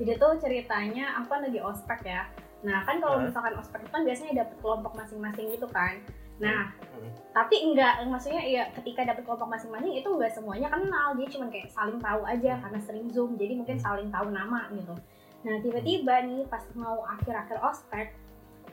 [0.00, 2.24] jadi tuh ceritanya aku kan lagi ospek ya.
[2.64, 3.24] Nah kan kalau Hah?
[3.28, 6.00] misalkan ospek itu kan biasanya dapet kelompok masing-masing gitu kan
[6.40, 7.06] nah Hmm.
[7.32, 11.68] tapi enggak maksudnya ya ketika dapet kelompok masing-masing itu enggak semuanya kenal dia cuma kayak
[11.68, 14.92] saling tahu aja karena sering zoom jadi mungkin saling tahu nama gitu
[15.40, 18.12] nah tiba-tiba nih pas mau akhir-akhir ospek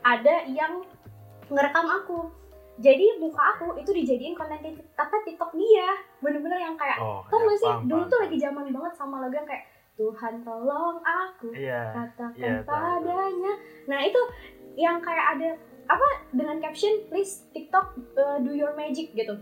[0.02, 0.84] ada yang
[1.48, 2.28] ngerekam aku
[2.78, 4.60] jadi muka aku itu dijadiin konten
[4.94, 5.88] apa tiktok dia
[6.20, 8.12] bener-bener yang kayak Oh, tau ya, sih paham, dulu paham.
[8.12, 11.84] tuh lagi zaman banget sama lagu yang kayak Tuhan tolong aku Iya.
[11.90, 12.70] katakan Iya, tahu.
[12.70, 13.54] padanya
[13.86, 14.22] nah itu
[14.76, 15.50] yang kayak ada
[15.88, 19.36] apa dengan caption please TikTok uh, do your magic gitu.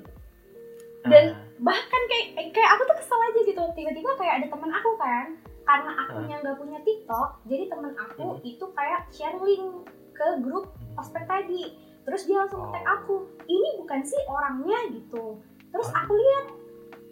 [1.03, 3.63] Dan- Ah, bahkan kayak kayak aku tuh kesel aja gitu.
[3.73, 8.41] Tiba-tiba kayak ada teman aku kan karena akunya nggak punya TikTok jadi teman aku Hmm.
[8.43, 11.73] itu kayak share link ke grup ospek tadi.
[12.01, 12.93] Terus dia langsung tag Oh.
[12.95, 13.13] aku
[13.45, 15.41] ini bukan sih orangnya gitu.
[15.69, 16.45] Terus aku lihat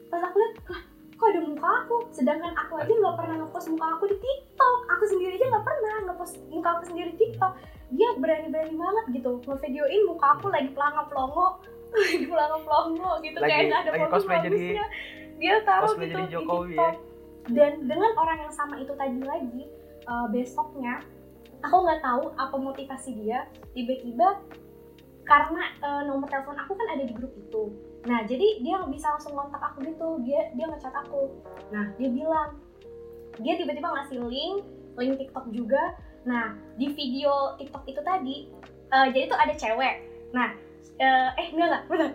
[0.08, 0.82] pas aku lihat lah
[1.14, 1.96] kok ada muka aku?
[2.12, 4.78] Sedangkan aku aja nggak pernah ngepost muka aku di TikTok.
[4.90, 7.52] Aku sendiri aja nggak pernah ngepost muka aku sendiri di TikTok
[7.94, 11.48] dia berani-berani banget gitu ngevideoin muka aku lagi pelangap pelongo
[12.04, 14.78] lagi pelangap pelongo gitu Lagi- kayak nggak ada lagi cosplay jadi-
[15.38, 16.84] dia taruh cosplay gitu jadi di Jokowi TikTok.
[16.84, 16.92] ya.
[17.52, 19.64] dan dengan orang yang sama itu tadi lagi
[20.08, 21.04] uh, besoknya
[21.64, 24.40] aku nggak tahu apa motivasi dia tiba-tiba
[25.24, 27.72] karena uh, nomor telepon aku kan ada di grup itu.
[28.04, 30.20] Nah jadi dia bisa langsung kontak aku gitu.
[30.28, 31.32] Dia dia ngechat aku.
[31.72, 32.60] Nah dia bilang
[33.40, 34.68] dia tiba-tiba ngasih link
[35.00, 38.48] link TikTok juga nah di video TikTok itu tadi
[38.94, 39.96] uh, jadi tuh ada cewek.
[40.32, 40.54] Nah
[41.02, 42.10] uh, eh enggak enggak bener.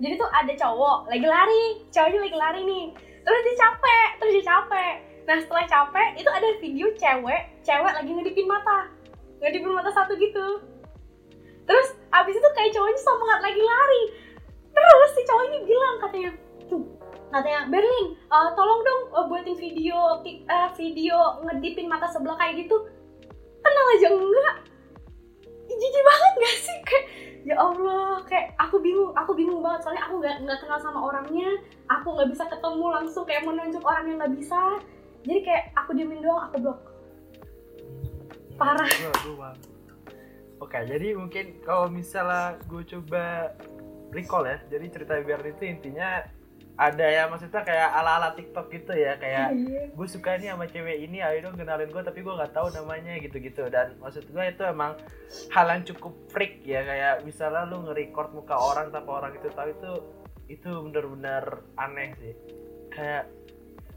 [0.00, 1.64] Jadi tuh ada cowok lagi lari.
[1.90, 2.86] Cowoknya lagi lari nih.
[3.24, 4.94] Terus dia capek terus dia capek.
[5.26, 8.90] Nah setelah capek itu ada video cewek cewek lagi ngedipin mata.
[9.40, 10.62] Ngedipin mata satu gitu.
[11.64, 14.02] Terus abis itu kayak cowoknya semangat lagi lari.
[14.70, 16.30] Terus si cowok ini bilang katanya
[16.70, 16.86] tuh
[17.30, 22.90] katanya Berlin eh, tolong dong eh, buatin video eh, video ngedipin mata sebelah kayak gitu
[23.60, 24.56] kenal aja enggak.
[25.70, 26.78] Jijik banget gak sih?
[26.84, 27.04] Kayak
[27.40, 29.86] ya Allah kayak aku bingung aku bingung banget.
[29.86, 31.50] Soalnya aku nggak nggak kenal sama orangnya.
[31.88, 34.60] Aku nggak bisa ketemu langsung kayak menunjuk orang yang nggak bisa.
[35.24, 36.78] Jadi kayak aku diemin doang aku blok.
[38.60, 38.88] Parah.
[40.60, 43.56] Oke, jadi mungkin kalau misalnya gue coba
[44.12, 46.20] recall ya, jadi cerita biar itu intinya
[46.80, 49.92] ada ya maksudnya kayak ala-ala TikTok gitu ya, kayak Iya.
[49.92, 53.20] gue suka nih sama cewek ini, ayo dong kenalin gue tapi gue nggak tahu namanya
[53.20, 54.96] gitu-gitu dan maksud gue itu emang
[55.52, 59.68] hal yang cukup freak ya kayak misalnya lu nge-record muka orang tanpa orang itu tahu
[59.68, 59.92] itu
[60.48, 61.44] itu bener-bener
[61.76, 62.34] aneh sih
[62.88, 63.28] kayak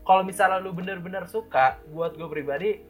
[0.04, 2.84] kalau misalnya lu bener-bener suka buat gue pribadi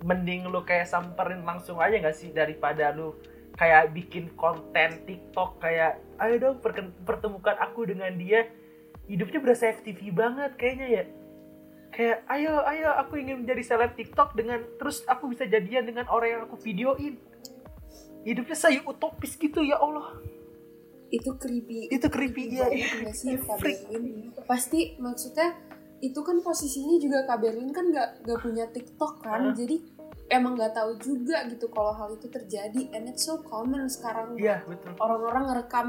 [0.00, 3.18] mending lu kayak samperin langsung aja nggak sih daripada lu
[3.58, 6.56] kayak bikin konten TikTok kayak ayo dong
[7.04, 8.46] pertemukan aku dengan dia
[9.10, 11.04] hidupnya berasa FTV banget kayaknya ya
[11.90, 16.38] kayak ayo ayo aku ingin menjadi seleb TikTok dengan terus aku bisa jadian dengan orang
[16.38, 17.18] yang aku videoin
[18.22, 20.14] hidupnya saya utopis gitu ya Allah
[21.10, 22.70] itu creepy itu creepy ya
[23.10, 23.34] sih.
[23.34, 24.30] Berlin?
[24.46, 25.58] pasti maksudnya
[26.00, 29.56] itu kan posisinya juga Kak Berlin kan nggak nggak punya TikTok kan Hah?
[29.58, 29.76] jadi
[30.30, 34.38] emang nggak tahu juga gitu kalau hal itu terjadi and it's so common sekarang.
[34.38, 34.94] Iya betul.
[34.96, 35.88] Orang-orang ngerekam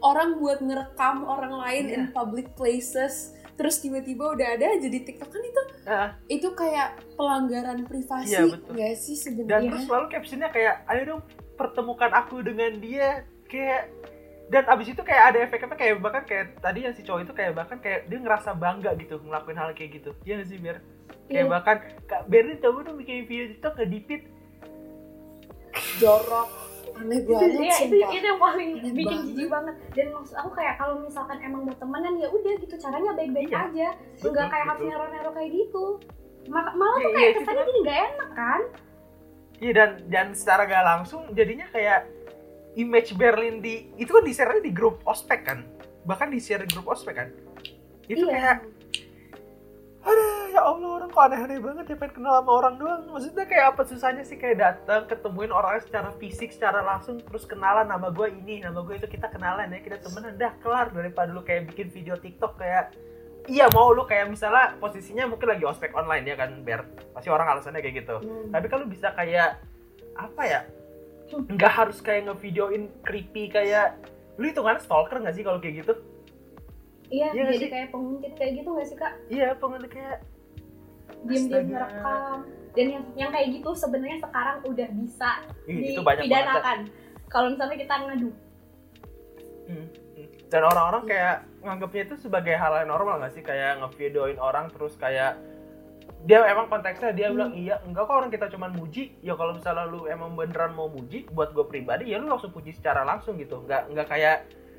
[0.00, 1.94] orang buat ngerekam orang lain Iya.
[1.94, 5.28] in public places terus tiba-tiba udah ada aja di TikTok.
[5.28, 8.74] Kan itu Nah, itu kayak pelanggaran privasi Iya, betul.
[8.94, 9.70] sih dan sebenarnya?
[9.70, 11.22] terus selalu captionnya kayak ayo dong
[11.54, 13.26] pertemukan aku dengan dia.
[13.46, 13.92] Kayak
[14.52, 17.52] dan abis itu kayak ada efek-efek kayak bahkan kayak tadi yang si cowok itu kayak
[17.54, 20.12] bahkan kayak dia ngerasa bangga gitu ngelakuin hal kayak gitu.
[20.22, 20.76] Iya nggak sih biar
[21.24, 21.48] kayak Iya.
[21.48, 24.22] bahkan kak Berlin coba dong bikin video TikTok ngedipit.
[25.96, 26.48] Jorok.
[26.92, 29.28] Aneh itu, banget ya, itu, itu yang paling Aneh bikin banget.
[29.32, 29.74] jijik banget.
[29.90, 33.60] dan maksud aku kayak kalau misalkan emang mau temenan ya udah gitu caranya baik-baik Iya.
[33.64, 33.88] aja.
[34.20, 35.84] Nggak kayak harus nero-nero kayak gitu.
[36.44, 37.64] Ma- malah Iya, tuh iya, kayak itu kesannya tuh.
[37.64, 38.60] jadi nggak enak kan?
[39.54, 42.00] Iya dan dan secara gak langsung jadinya kayak
[42.74, 45.64] image Berlin di itu kan di share di grup ospek kan?
[46.04, 47.28] Bahkan di share di grup ospek kan?
[48.08, 48.32] Itu Iya.
[48.32, 48.58] kayak
[50.02, 53.02] aduh ya Allah orang kok aneh-aneh banget ya pengen kenal sama orang doang.
[53.06, 57.86] Maksudnya kayak apa susahnya sih kayak datang ketemuin orangnya secara fisik secara langsung terus kenalan
[57.86, 60.90] nama gue ini nama gue itu kita kenalan ya kita temenan dah kelar.
[60.90, 62.98] Daripada lu kayak bikin video TikTok kayak
[63.46, 66.82] iya mau lu kayak misalnya posisinya mungkin lagi ospek online ya kan biar
[67.14, 68.22] pasti orang alasannya kayak gitu.
[68.22, 68.54] Hmm.
[68.54, 69.58] tapi kalau bisa kayak
[70.14, 70.60] apa ya
[71.40, 73.96] nggak harus kayak ngevideoin creepy kayak
[74.36, 75.94] lu hitungannya stalker nggak sih kalau kayak gitu?
[77.12, 77.70] Iya nggak jadi sih?
[77.70, 79.14] kayak penguntit kayak gitu nggak sih kak?
[79.28, 80.18] Iya pengen kayak
[81.28, 82.38] diem-diem ngerekam.
[82.72, 85.30] Dan yang yang kayak gitu sebenarnya sekarang udah bisa
[85.68, 86.78] Ih, itu dipidanakan.
[87.28, 88.30] Kalau misalnya kita ngadu.
[89.62, 90.28] Hmm, hmm.
[90.50, 93.44] dan orang-orang kayak nganggapnya itu sebagai hal yang normal nggak sih?
[93.44, 95.36] Kayak ngevideoin orang terus kayak
[96.22, 97.34] dia emang konteksnya dia Hmm.
[97.34, 99.18] bilang iya enggak kok orang kita cuman muji.
[99.20, 102.70] Ya kalau misalnya lu emang beneran mau muji buat gue pribadi ya lu langsung puji
[102.70, 103.60] secara langsung gitu.
[103.60, 104.36] Nggak nggak kayak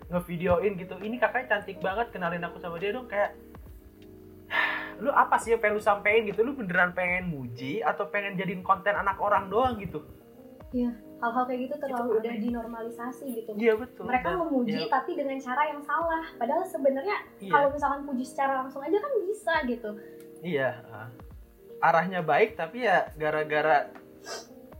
[0.07, 0.95] ngevideoin gitu.
[0.97, 3.05] Ini kakaknya cantik banget kenalin aku sama dia dong.
[3.05, 3.35] Kayak
[5.03, 6.41] lu apa sih yang pengen lu sampein gitu?
[6.41, 9.99] Lu beneran pengen muji atau pengen jadiin konten anak orang doang gitu?
[10.73, 13.51] Hal-hal kayak gitu terlalu Itu udah dinormalisasi gitu.
[13.55, 14.03] Iya betul.
[14.03, 16.23] Mereka Dan- memuji iya, tapi dengan cara yang salah.
[16.35, 17.51] Padahal sebenarnya iya.
[17.51, 19.89] kalau misalkan puji secara langsung aja kan bisa gitu.
[20.43, 21.07] Iya, ah.
[21.79, 23.89] Arahnya baik tapi ya gara-gara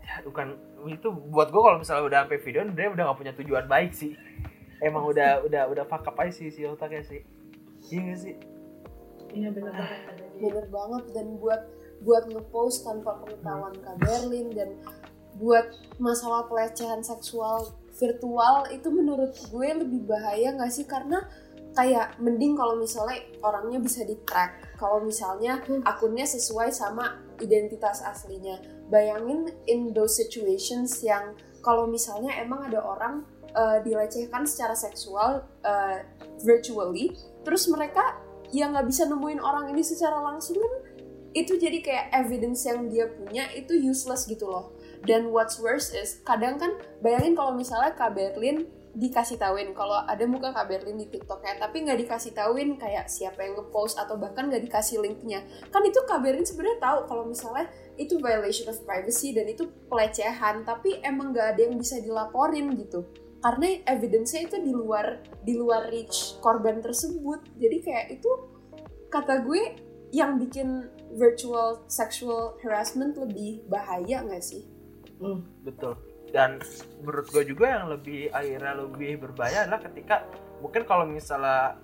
[0.04, 3.66] ya bukan itu buat gue kalau misalnya udah sampai video dia udah gak punya tujuan
[3.66, 4.14] baik sih.
[4.84, 7.24] Emang udah udah udah fuck up aja sih si otaknya sih.
[7.88, 8.36] Iya gak sih?
[9.34, 10.00] iya benar banget
[10.38, 11.62] bener banget dan buat
[12.06, 14.70] buat ngepost tanpa pengetahuan Kak Berlin dan
[15.34, 15.66] buat
[15.98, 21.26] masalah pelecehan seksual virtual itu menurut gue lebih bahaya nggak sih karena
[21.74, 24.78] kayak mending kalau misalnya orangnya bisa di track.
[24.78, 25.82] Kalau misalnya Hmm.
[25.86, 28.62] akunnya sesuai sama identitas aslinya.
[28.90, 31.34] Bayangin in those situations yang
[31.66, 33.26] kalau misalnya emang ada orang
[33.58, 35.98] uh, dilecehkan secara seksual uh,
[36.44, 38.18] virtually terus mereka
[38.54, 40.74] yang nggak bisa nemuin orang ini secara langsung kan
[41.34, 44.70] itu jadi kayak evidence yang dia punya itu useless gitu loh.
[45.04, 49.74] Dan what's worse is kadang kan bayangin kalau misalnya Kak Berlin dikasih tauin.
[49.74, 53.98] Kalau ada muka Kak Berlin di TikToknya tapi nggak dikasih tauin kayak siapa yang ngepost
[53.98, 55.42] atau bahkan nggak dikasih linknya.
[55.74, 60.62] Kan itu Kak Berlin sebenarnya tahu kalau misalnya itu violation of privacy dan itu pelecehan
[60.62, 63.06] tapi emang nggak ada yang bisa dilaporin gitu.
[63.44, 67.44] Karena evidence-nya itu di luar di luar reach korban tersebut.
[67.60, 68.32] Jadi kayak itu
[69.12, 69.62] kata gue
[70.14, 74.64] yang bikin virtual sexual harassment lebih bahaya nggak sih?
[75.66, 76.13] Betul.
[76.34, 76.58] Dan
[77.06, 80.26] menurut gue juga yang lebih akhirnya lebih berbahaya adalah ketika
[80.58, 81.78] mungkin kalau misalnya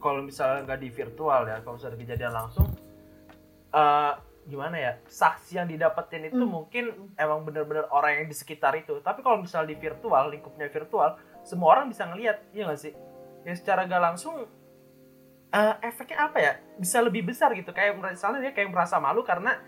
[0.00, 2.72] kalau misalnya nggak di virtual ya, kalau misalnya kejadian langsung,
[3.76, 4.12] eh
[4.48, 6.48] gimana ya saksi yang didapetin itu Hmm.
[6.48, 8.98] mungkin emang bener-bener orang yang di sekitar itu.
[9.04, 12.96] Tapi kalau misalnya di virtual, lingkupnya virtual, semua orang bisa ngelihat, iya nggak sih?
[13.44, 14.48] Ya secara gak langsung
[15.52, 16.52] eh, efeknya apa ya?
[16.80, 17.70] Bisa lebih besar gitu.
[17.76, 19.60] Kayak misalnya dia kayak merasa malu karena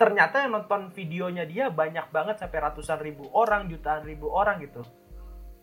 [0.00, 4.80] ternyata yang nonton videonya dia banyak banget sampai ratusan ribu orang jutaan ribu orang gitu.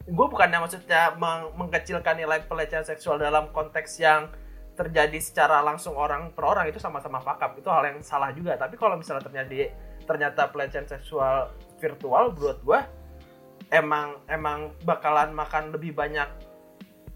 [0.06, 4.30] Gue bukannya maksudnya meng- mengkecilkan nilai pelecehan seksual dalam konteks yang
[4.78, 8.54] terjadi secara langsung orang per orang itu sama-sama fakap itu hal yang salah juga.
[8.62, 9.74] Tapi kalau misalnya terjadi
[10.06, 11.50] ternyata pelecehan seksual
[11.82, 12.80] virtual menurut gue
[13.74, 16.30] emang emang bakalan makan lebih banyak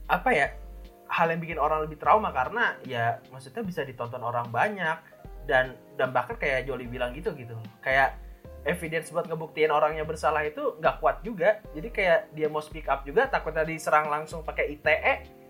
[0.10, 0.58] apa ya
[1.06, 2.34] hal yang bikin orang lebih trauma.
[2.34, 5.11] Karena ya maksudnya bisa ditonton orang banyak
[5.50, 7.54] dan dan bahkan kayak Joli bilang gitu gitu.
[7.82, 8.18] Kayak
[8.62, 11.62] evidence buat ngebuktiin orangnya bersalah itu nggak kuat juga.
[11.74, 15.42] Jadi kayak dia mau speak up juga takutnya diserang langsung pakai ITE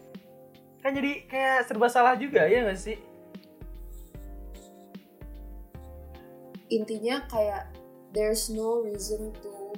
[0.82, 2.98] kan jadi kayak serba salah juga ya nggak sih?
[6.74, 7.70] Intinya kayak
[8.18, 9.78] there's no reason to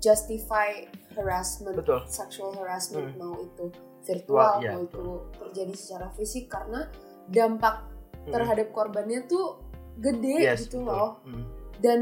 [0.00, 2.00] justify harassment betul.
[2.08, 3.20] sexual harassment Hmm.
[3.20, 6.88] mau itu Wah, virtual iya, mau itu terjadi secara fisik karena
[7.28, 7.84] dampak.
[8.32, 9.58] Terhadap korbannya tuh
[9.96, 10.88] gede Yes, gitu betul.
[10.88, 11.44] loh Hmm.
[11.78, 12.00] dan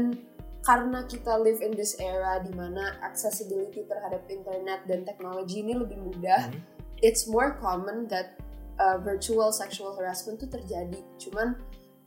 [0.59, 5.97] karena kita live in this era di mana accessibility terhadap internet dan teknologi ini lebih
[5.97, 6.59] mudah Hmm.
[6.99, 8.35] it's more common that
[8.75, 10.99] uh, virtual sexual harassment tuh terjadi.
[11.17, 11.55] Cuman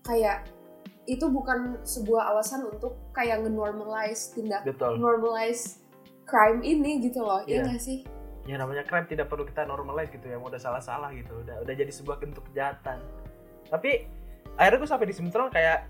[0.03, 0.49] kayak
[1.05, 5.81] itu bukan sebuah alasan untuk kayak nge-normalize tindak betul normalize
[6.25, 7.41] crime ini gitu loh.
[7.43, 7.63] Iya Iya.
[7.67, 7.99] nggak sih?
[8.43, 11.87] ya namanya crime tidak perlu kita normalize gitu ya udah salah-salah gitu udah udah jadi
[11.89, 12.99] sebuah bentuk kejahatan
[13.73, 14.05] tapi
[14.61, 15.89] akhirnya gue sampai di Simptron kayak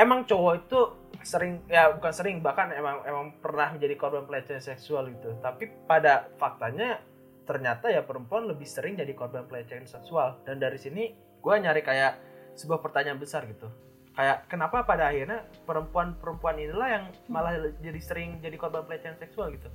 [0.00, 0.80] emang cowok itu
[1.20, 5.36] sering ya bukan sering bahkan emang emang pernah menjadi korban pelecehan seksual gitu.
[5.44, 7.04] Tapi pada faktanya
[7.44, 10.40] ternyata ya perempuan lebih sering jadi korban pelecehan seksual.
[10.48, 12.16] Dan dari sini gue nyari kayak
[12.56, 13.68] sebuah pertanyaan besar gitu.
[14.16, 19.68] Kayak kenapa pada akhirnya perempuan-perempuan inilah yang malah jadi sering jadi korban pelecehan seksual gitu?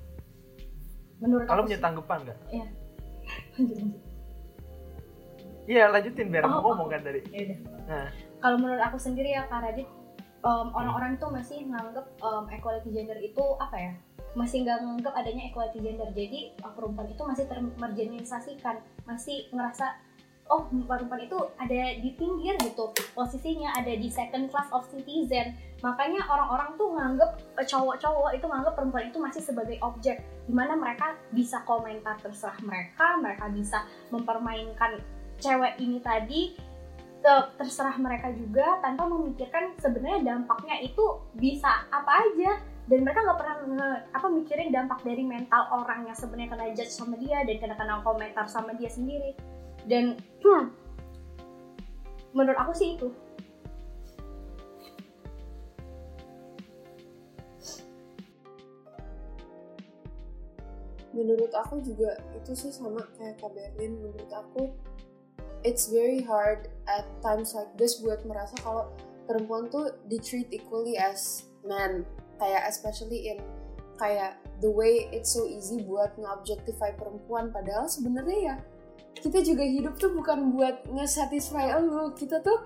[1.21, 2.39] Menurut kalau punya tanggapan nggak?
[3.57, 4.04] Lanjut, lanjut.
[5.65, 6.61] Iya lanjutin biar Oh, oh.
[6.71, 7.21] ngomong kan tadi.
[7.33, 7.57] Ya.
[7.89, 8.07] Nah.
[8.41, 9.89] Kalau menurut aku sendiri ya Kak Radit,
[10.45, 13.93] em, orang-orang tuh masih nganggep em, equality gender itu apa ya?
[14.37, 16.09] Masih nggak nganggep adanya equality gender.
[16.13, 18.77] Jadi eh, perempuan itu masih termarginalisasikan,
[19.09, 19.97] masih ngerasa
[20.45, 26.21] oh perempuan itu ada di pinggir gitu posisinya ada di second class of citizen makanya
[26.29, 31.17] orang-orang tuh nganggep eh, cowok-cowok itu nganggep perempuan itu masih sebagai objek di mana mereka
[31.33, 35.01] bisa komentar terserah mereka mereka bisa mempermainkan
[35.39, 36.55] cewek ini tadi
[37.25, 42.61] te- terserah mereka juga tanpa memikirkan sebenarnya dampaknya itu bisa apa aja.
[42.85, 46.93] Dan mereka nggak pernah nge- apa mikirin dampak dari mental orang yang sebenarnya kena judge
[46.93, 49.33] sama dia dan kena kena komentar sama dia sendiri.
[49.89, 50.69] Dan hmm,
[52.37, 53.09] menurut aku sih itu.
[61.15, 63.97] Menurut aku juga itu sih sama kayak Kak Berlin.
[63.97, 64.75] Menurut aku
[65.65, 68.93] it's very hard at times like this buat merasa kalau
[69.25, 72.05] perempuan tuh di treat equally as men.
[72.37, 73.41] Kayak especially in
[73.97, 77.49] kayak the way it's so easy buat nge-objectify perempuan.
[77.49, 78.55] Padahal sebenarnya ya
[79.17, 82.61] kita juga hidup tuh bukan buat nge-satisfy lu kita tuh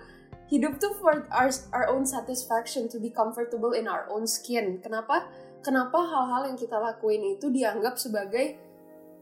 [0.50, 4.82] hidup tuh for our, our own satisfaction to be comfortable in our own skin.
[4.82, 5.30] Kenapa?
[5.62, 8.58] Kenapa hal-hal yang kita lakuin itu dianggap sebagai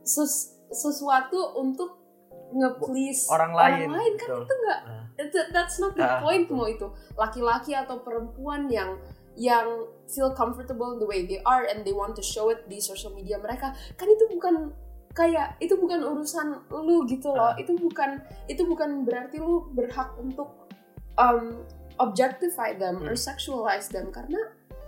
[0.07, 2.06] ses- sesuatu untuk
[2.49, 3.89] nge-please Orang lain.
[4.15, 4.41] kan betul.
[4.43, 6.55] itu nggak Nah, That- that's not the Ah, point betul.
[6.55, 9.01] mau itu laki-laki atau perempuan yang
[9.33, 9.65] yang
[10.05, 13.37] feel comfortable the way they are and they want to show it di social media
[13.37, 14.73] mereka kan itu bukan
[15.11, 17.53] kayak itu bukan urusan lu gitu loh Ah.
[17.55, 20.69] itu bukan itu bukan berarti lu berhak untuk
[21.15, 21.65] um,
[21.97, 23.19] objectify them or Hmm.
[23.19, 24.37] sexualize them karena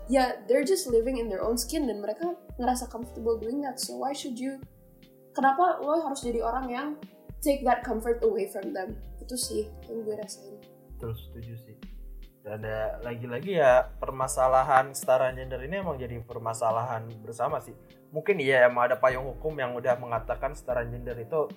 [0.05, 3.97] ya they're just living in their own skin dan mereka ngerasa comfortable doing that so
[3.97, 4.61] why should you
[5.31, 6.87] kenapa lo harus jadi orang yang
[7.39, 10.59] take that comfort away from them itu sih yang gue rasain
[10.99, 11.79] betul setuju sih.
[12.43, 17.71] Dan ada lagi-lagi ya permasalahan setara gender ini emang jadi permasalahan bersama sih.
[18.11, 21.47] Mungkin iya emang ada payung hukum yang udah mengatakan setara gender itu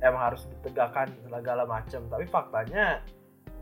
[0.00, 2.08] emang harus ditegakkan segala macam.
[2.08, 3.04] Tapi faktanya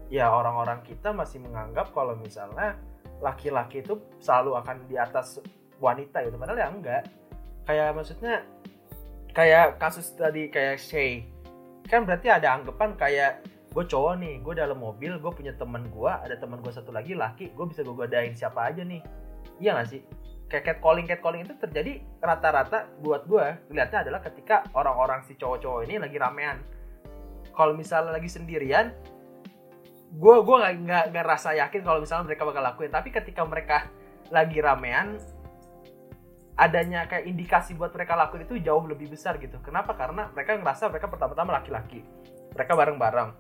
[0.07, 2.79] ya orang-orang kita masih menganggap kalau misalnya
[3.19, 5.43] laki-laki itu selalu akan di atas
[5.83, 6.39] wanita gitu.
[6.39, 7.03] Padahal ya enggak.
[7.67, 8.35] Kayak maksudnya
[9.35, 11.34] kayak kasus tadi kayak Shay
[11.85, 16.13] kan berarti ada anggapan kayak gue cowok nih gue dalam mobil gue punya temen gue
[16.13, 19.03] ada temen gue satu lagi laki gue bisa gue godain siapa aja nih.
[19.59, 20.01] Iya gak sih?
[20.47, 25.99] Kayak catcalling catcalling itu terjadi rata-rata buat gue lihatnya adalah ketika orang-orang si cowok-cowok ini
[25.99, 26.63] lagi ramean.
[27.51, 28.95] Kalau misalnya lagi sendirian
[30.15, 32.95] gue gue nggak nggak rasa yakin kalau misalnya mereka bakal lakuin.
[32.95, 33.91] Tapi ketika mereka
[34.31, 35.19] lagi ramean
[36.55, 39.59] adanya kayak indikasi buat mereka lakuin itu jauh lebih besar gitu.
[39.63, 39.99] Kenapa?
[39.99, 42.07] Karena mereka ngerasa mereka pertama-tama laki-laki.
[42.55, 43.31] Mereka bareng-bareng.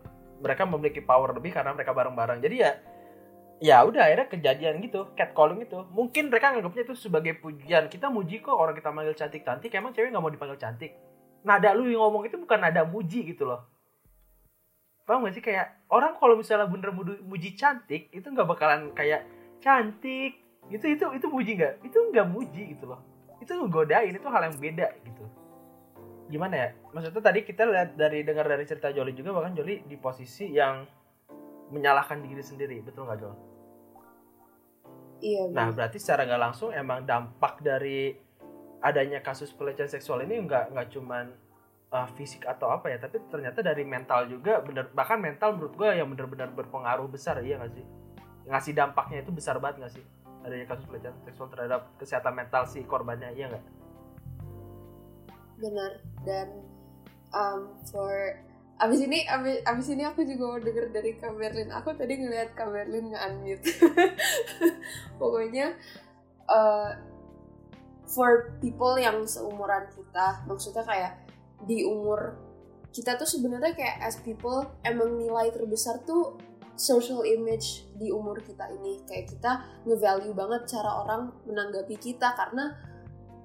[0.43, 2.43] Mereka memiliki power lebih karena mereka bareng-bareng.
[2.43, 2.71] Jadi ya
[3.63, 5.79] ya udah akhirnya kejadian gitu catcalling itu.
[5.95, 7.87] Mungkin mereka nganggapnya itu sebagai pujian.
[7.87, 10.99] Kita muji kok orang kita manggil cantik cantik emang cewek nggak mau dipanggil cantik?
[11.47, 13.63] Nada lu yang ngomong itu bukan nada muji gitu loh.
[15.05, 15.45] Paham gak sih?
[15.45, 16.91] Kayak orang kalau misalnya bener
[17.23, 19.29] muji cantik itu nggak bakalan kayak
[19.61, 23.01] cantik itu itu itu muji nggak itu nggak muji gitu loh
[23.41, 25.25] itu ngegodain itu hal yang beda gitu
[26.33, 29.97] gimana ya maksudnya tadi kita lihat dari dengar dari cerita Joli juga bahkan Joli di
[30.01, 30.89] posisi yang
[31.69, 33.35] menyalahkan diri sendiri betul nggak Jol?
[35.25, 35.77] iya Nah, bener.
[35.77, 38.13] berarti secara nggak langsung emang dampak dari
[38.85, 41.33] adanya kasus pelecehan seksual ini nggak nggak cuman
[41.89, 45.89] uh, fisik atau apa ya, tapi ternyata dari mental juga bener bahkan mental menurut gue
[45.97, 47.85] yang benar-benar berpengaruh besar iya nggak sih?
[48.45, 50.05] Ngasih dampaknya itu besar banget nggak sih?
[50.45, 53.65] Adanya kasus pelecehan seksual terhadap kesehatan mental si korbannya iya nggak?
[55.59, 55.93] benar.
[56.27, 56.49] Dan
[57.33, 58.39] um, for
[58.83, 62.53] abis ini abis, abis ini aku juga mau denger dari Kak Berlin aku tadi ngeliat
[62.59, 63.65] Kak Berlin nge-unmute.
[65.21, 65.79] Pokoknya
[66.51, 66.91] uh,
[68.11, 71.13] for people yang seumuran kita maksudnya kayak
[71.65, 72.37] di umur
[72.95, 76.39] kita tuh sebenarnya kayak as people emang nilai terbesar tuh
[76.75, 79.03] social image di umur kita ini.
[79.07, 79.53] Kayak kita
[79.87, 82.75] nge-value banget cara orang menanggapi kita karena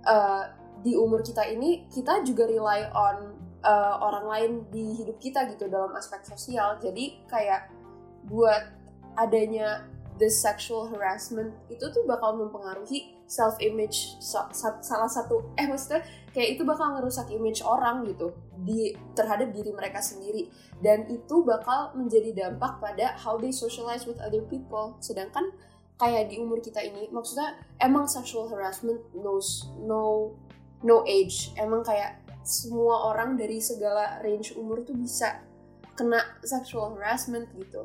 [0.05, 0.43] uh,
[0.79, 5.67] di umur kita ini kita juga rely on uh, orang lain di hidup kita gitu
[5.67, 6.79] dalam aspek sosial.
[6.79, 7.69] Jadi kayak
[8.27, 8.63] buat
[9.19, 9.83] adanya
[10.19, 16.03] the sexual harassment itu tuh bakal mempengaruhi self image salah satu eh maksudnya
[16.35, 20.51] kayak itu bakal ngerusak image orang gitu di terhadap diri mereka sendiri.
[20.83, 24.99] Dan itu bakal menjadi dampak pada how they socialize with other people.
[24.99, 25.55] Sedangkan
[25.95, 30.35] kayak di umur kita ini maksudnya emang sexual harassment knows no
[30.83, 31.55] no age.
[31.55, 35.43] Emang kayak semua orang dari segala range umur tuh bisa
[35.93, 37.83] kena sexual harassment gitu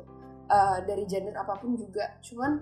[0.49, 2.17] uh, dari gender apa pun juga.
[2.21, 2.61] Cuman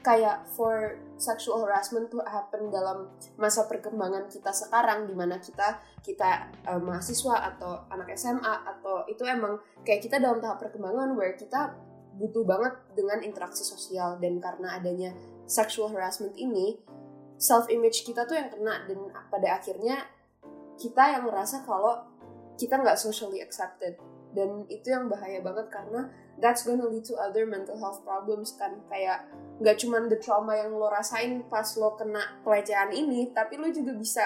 [0.00, 6.48] kayak for sexual harassment to happen dalam masa perkembangan kita sekarang di mana kita kita
[6.64, 11.76] uh, mahasiswa atau anak SMA atau itu emang kayak kita dalam tahap perkembangan where kita
[12.16, 14.16] butuh banget dengan interaksi sosial.
[14.20, 15.12] Dan karena adanya
[15.44, 16.80] sexual harassment ini
[17.40, 18.88] self image kita tuh yang kena.
[18.88, 20.08] Dan pada akhirnya
[20.80, 22.08] kita yang merasa kalau
[22.56, 23.96] kita nggak socially accepted
[24.30, 26.06] dan itu yang bahaya banget karena
[26.38, 28.78] that's gonna lead to other mental health problems kan.
[28.86, 29.26] Kayak
[29.58, 33.92] nggak cuman the trauma yang lo rasain pas lo kena pelecehan ini tapi lo juga
[33.94, 34.24] bisa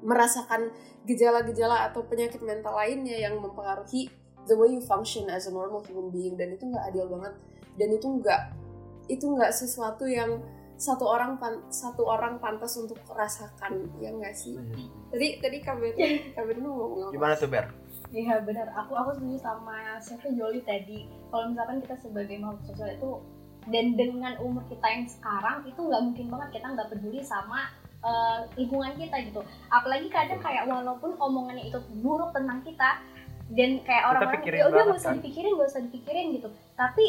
[0.00, 0.70] merasakan
[1.04, 4.08] gejala-gejala atau penyakit mental lainnya yang mempengaruhi
[4.46, 6.40] the way you function as a normal human being.
[6.40, 7.34] Dan itu nggak adil banget.
[7.76, 8.42] Dan itu nggak
[9.08, 10.40] itu nggak sesuatu yang
[10.78, 13.92] satu orang pan, satu orang pantas untuk rasakan.
[13.98, 14.56] Ya nggak sih?
[15.10, 15.92] Tadi tadi kabar
[16.38, 17.12] kabar lu ngomong apa?
[17.12, 17.66] Gimana tuh Ber?
[18.08, 21.04] Iya benar, aku aku setuju sama siapa Joli tadi.
[21.28, 23.10] Kalau misalkan kita sebagai makhluk sosial itu
[23.68, 27.68] dan dengan umur kita yang sekarang itu nggak mungkin banget kita nggak peduli sama
[28.00, 29.40] uh, lingkungan kita gitu.
[29.68, 32.96] Apalagi kadang kayak walaupun omongannya itu buruk tentang kita
[33.52, 35.18] dan kayak orang-orang ya udah nggak usah kan?
[35.20, 36.48] dipikirin, nggak usah dipikirin gitu.
[36.80, 37.06] Tapi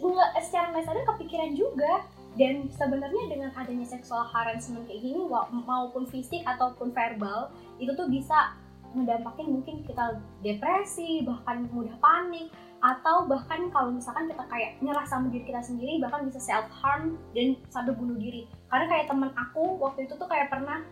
[0.00, 1.92] nggak secara nggak sadar kepikiran juga
[2.40, 8.56] dan sebenarnya dengan adanya seksual harassment kayak gini maupun fisik ataupun verbal itu tuh bisa
[8.92, 15.30] ngedampakin mungkin kita depresi bahkan mudah panik atau bahkan kalau misalkan kita kayak nyerah sama
[15.30, 18.50] diri kita sendiri bahkan bisa self harm dan sampai bunuh diri.
[18.66, 20.82] Karena kayak temen aku waktu itu tuh kayak pernah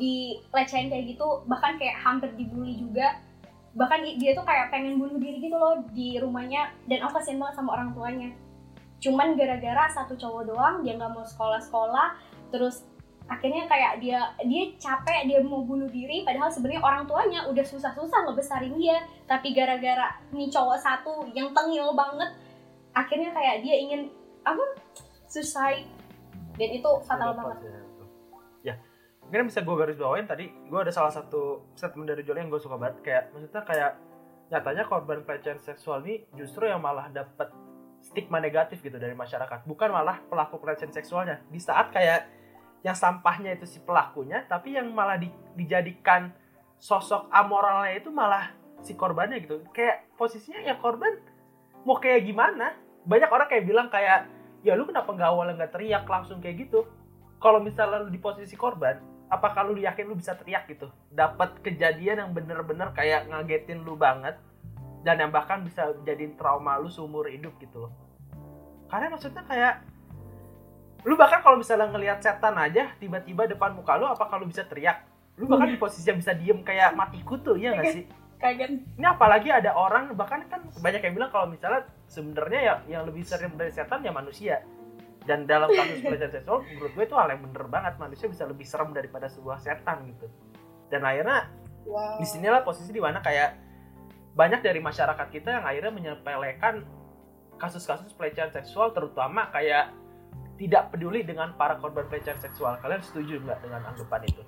[0.00, 3.20] dilecehin kayak gitu bahkan kayak hampir dibully juga.
[3.76, 7.60] Bahkan dia tuh kayak pengen bunuh diri gitu loh di rumahnya dan aku kasihan banget
[7.60, 8.30] sama orang tuanya.
[8.98, 12.08] Cuman gara-gara satu cowok doang dia nggak mau sekolah-sekolah
[12.48, 12.88] terus
[13.28, 18.24] akhirnya kayak dia dia capek dia mau bunuh diri padahal sebenarnya orang tuanya udah susah-susah
[18.24, 19.04] ngebesarin dia.
[19.28, 22.32] Tapi gara-gara nih cowok satu yang tengil banget
[22.96, 24.08] akhirnya kayak dia ingin
[24.42, 24.64] apa
[25.28, 25.84] suicide.
[26.58, 27.70] Dan itu fatal banget.
[28.66, 28.74] Ya,
[29.22, 32.58] mungkin bisa gue garis bawain tadi gue ada salah satu statement dari Joli yang gue
[32.58, 32.98] suka banget.
[33.04, 33.92] Kayak maksudnya kayak
[34.48, 37.52] nyatanya korban pelecehan seksual ini justru yang malah dapat
[38.00, 39.68] stigma negatif gitu dari masyarakat.
[39.68, 41.44] Bukan malah pelaku pelecehan seksualnya.
[41.52, 42.37] Di saat kayak
[42.86, 46.30] yang sampahnya itu si pelakunya tapi yang malah di- dijadikan
[46.78, 48.54] sosok amoralnya itu malah
[48.86, 49.66] si korbannya gitu.
[49.74, 51.18] Kayak posisinya ya korban
[51.82, 52.78] mau kayak gimana?
[53.02, 54.30] Banyak orang kayak bilang kayak
[54.62, 56.86] ya lu kenapa nggak awalnya nggak teriak langsung kayak gitu?
[57.38, 58.98] Kalau misalnya lu di posisi korban
[59.28, 60.88] apakah lu yakin lu bisa teriak gitu?
[61.12, 64.38] Dapat kejadian yang bener-bener kayak ngagetin lu banget
[65.06, 67.92] dan yang bahkan bisa jadiin trauma lu seumur hidup gitu loh.
[68.88, 69.84] Karena maksudnya kayak
[71.08, 75.08] lu bahkan kalau misalnya ngelihat setan aja tiba-tiba depan muka lu apakah lu bisa teriak?
[75.40, 78.04] Lu bahkan di posisi yang bisa diem kayak mati kutu ya nggak sih?
[78.38, 78.70] kaget.
[78.96, 83.26] Ini apalagi ada orang bahkan kan banyak yang bilang kalau misalnya sebenarnya ya yang lebih
[83.26, 84.62] serem dari setan ya manusia.
[85.26, 87.94] Dan dalam kasus pelecehan seksual menurut gue itu hal yang bener banget.
[88.00, 90.26] Manusia bisa lebih serem daripada sebuah setan gitu.
[90.88, 91.50] Dan akhirnya
[91.84, 92.16] wow.
[92.16, 93.58] di sinilah posisi di mana kayak
[94.38, 96.86] banyak dari masyarakat kita yang akhirnya menyepelekan
[97.58, 99.90] kasus-kasus pelecehan seksual terutama kayak
[100.58, 102.76] tidak peduli dengan para korban pelecehan seksual.
[102.82, 104.42] Kalian setuju nggak dengan anggapan itu?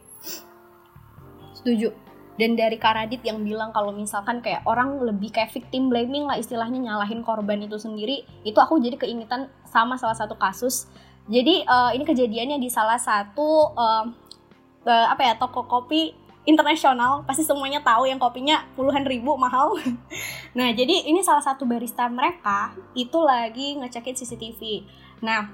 [1.54, 1.88] Setuju.
[2.34, 6.80] Dan dari Karadit yang bilang kalau misalkan kayak orang lebih kayak victim blaming lah istilahnya
[6.80, 10.90] nyalahin korban itu sendiri itu aku jadi keingetan sama salah satu kasus.
[11.30, 14.04] Jadi eh, ini kejadiannya di salah satu eh,
[14.88, 16.16] eh, apa ya toko kopi
[16.48, 17.22] internasional.
[17.28, 19.76] Pasti semuanya tahu yang kopinya puluhan ribu mahal.
[20.50, 24.82] Nah jadi ini salah satu barista mereka itu lagi ngecekin CCTV
[25.20, 25.52] nah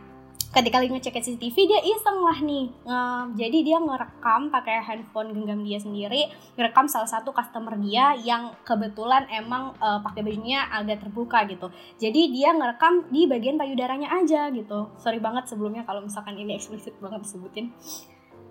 [0.55, 2.67] ketika lagi ngecekin CCTV dia iseng lah nih.
[2.87, 8.55] Nge- jadi dia ngerekam pakai handphone genggam dia sendiri ngerekam salah satu customer dia yang
[8.63, 11.69] kebetulan emang eh, pakai bajunya agak terbuka gitu.
[11.99, 14.95] Jadi dia ngerekam di bagian payudaranya aja gitu.
[15.01, 17.73] Sorry banget sebelumnya kalau misalkan ini eksplisit banget disebutin.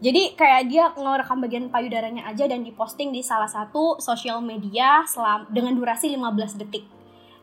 [0.03, 5.47] Jadi kayak dia ngerekam bagian payudaranya aja dan diposting di salah satu sosial media selam
[5.47, 6.83] dengan durasi 15 detik.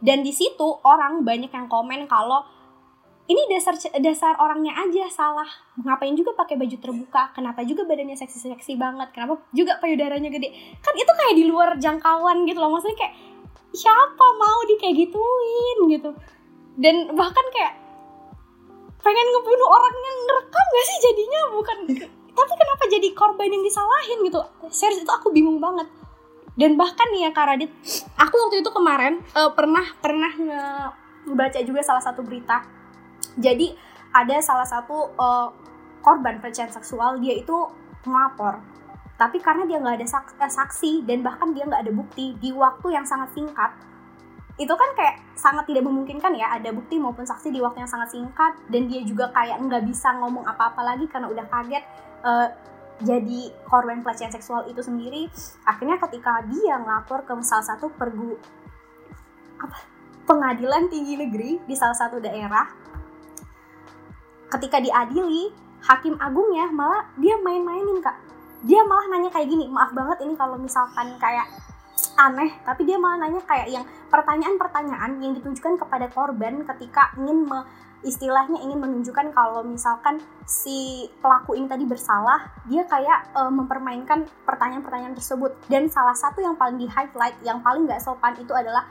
[0.03, 2.45] Dan di situ orang banyak yang komen kalau
[3.31, 5.47] ini dasar dasar orangnya aja salah.
[5.79, 7.31] Ngapain juga pakai baju terbuka?
[7.33, 9.15] Kenapa juga badannya seksi-seksi banget?
[9.15, 10.51] Kenapa juga payudaranya gede?
[10.83, 12.75] Kan itu kayak di luar jangkauan gitu loh.
[12.75, 13.15] Maksudnya kayak
[13.73, 16.11] siapa mau di kayak gituin gitu.
[16.77, 17.83] Dan bahkan kayak
[19.03, 21.79] pengen ngebunuh orang yang ngerekam gak sih jadinya bukan
[22.33, 25.91] tapi kenapa jadi korban yang disalahin gitu serius itu aku bingung banget
[26.55, 27.71] dan bahkan nih ya Kak Radit
[28.15, 30.93] aku waktu itu kemarin eh, pernah pernah nge-
[31.29, 32.63] ngebaca juga salah satu berita
[33.39, 33.77] jadi
[34.13, 35.49] ada salah satu eh,
[36.05, 37.57] korban pelecehan seksual dia itu
[38.05, 38.61] melapor
[39.17, 42.93] tapi karena dia nggak ada eh, saksi dan bahkan dia nggak ada bukti di waktu
[42.93, 43.71] yang sangat singkat
[44.61, 48.13] itu kan kayak sangat tidak memungkinkan ya ada bukti maupun saksi di waktu yang sangat
[48.13, 51.85] singkat dan dia juga kayak nggak bisa ngomong apa-apa lagi karena udah kaget
[52.21, 52.49] eh,
[53.03, 55.27] jadi korban pelecehan seksual itu sendiri.
[55.67, 58.39] Akhirnya ketika dia ngelapor ke salah satu pergu
[59.59, 59.79] apa?
[60.23, 62.71] Pengadilan tinggi negeri di salah satu daerah
[64.53, 65.49] ketika diadili
[65.83, 68.15] hakim agungnya malah dia main-mainin kak.
[68.63, 71.51] Dia malah nanya kayak gini maaf banget ini kalau misalkan kayak
[72.15, 77.67] aneh tapi dia malah nanya kayak yang pertanyaan-pertanyaan yang ditunjukkan kepada korban ketika ingin me-
[78.03, 85.15] istilahnya ingin menunjukkan kalau misalkan si pelaku ini tadi bersalah dia kayak eh, mempermainkan pertanyaan-pertanyaan
[85.15, 85.55] tersebut.
[85.67, 88.87] Dan salah satu yang paling di highlight yang paling nggak sopan itu adalah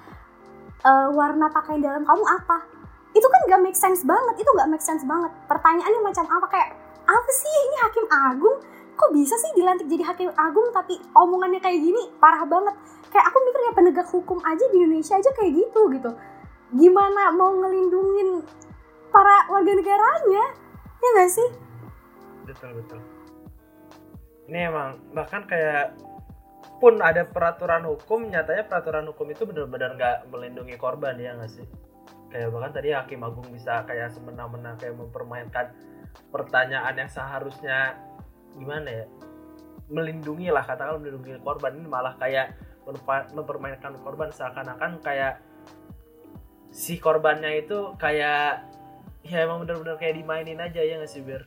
[0.83, 2.80] eh, warna pakaian dalam kamu apa
[3.11, 5.31] itu kan gak make sense banget itu gak make sense banget.
[5.51, 6.45] Pertanyaannya macam apa?
[6.47, 6.69] Kayak
[7.03, 8.57] apa sih ini hakim agung?
[8.95, 12.11] Kok bisa sih dilantik jadi hakim agung tapi omongannya kayak gini?
[12.21, 12.75] Parah banget.
[13.11, 16.11] Kayak aku mikir ya penegak hukum aja di Indonesia aja kayak gitu gitu.
[16.71, 18.47] Gimana mau ngelindungin
[19.11, 20.43] para warga negaranya?
[21.01, 21.49] Ya gak sih?
[22.47, 22.99] Betul betul.
[24.47, 25.99] Ini emang bahkan kayak
[26.81, 31.65] pun ada peraturan hukum nyatanya peraturan hukum itu benar-benar nggak melindungi korban ya nggak sih
[32.31, 35.75] kayak bahkan tadi hakim agung bisa kayak semena-mena kayak mempermainkan
[36.31, 37.99] pertanyaan yang seharusnya
[38.55, 39.05] gimana ya
[39.91, 42.55] melindungi lah katakan melindungi korban ini malah kayak
[43.35, 45.43] mempermainkan korban seakan-akan kayak
[46.71, 48.63] si korbannya itu kayak
[49.21, 51.45] ya emang bener-bener kayak dimainin aja ya nggak sih Bir?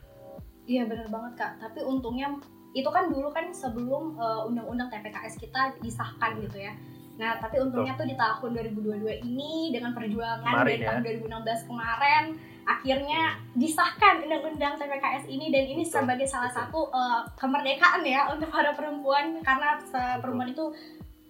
[0.65, 1.51] Iya benar banget kak.
[1.59, 2.37] Tapi untungnya
[2.77, 6.73] itu kan dulu kan sebelum eh, undang-undang TPKS kita disahkan gitu ya.
[7.15, 10.87] Nah tapi untungnya tuh di tahun 2022 ini dengan perjuangan Kemarin dari ya.
[10.91, 11.01] tahun
[11.31, 12.23] 2016 kemarin
[12.65, 13.21] akhirnya
[13.53, 16.59] disahkan undang-undang TPKS ini dan ini Betul, sebagai salah betul.
[16.59, 19.79] satu eh, kemerdekaan ya untuk para perempuan karena
[20.19, 20.65] perempuan itu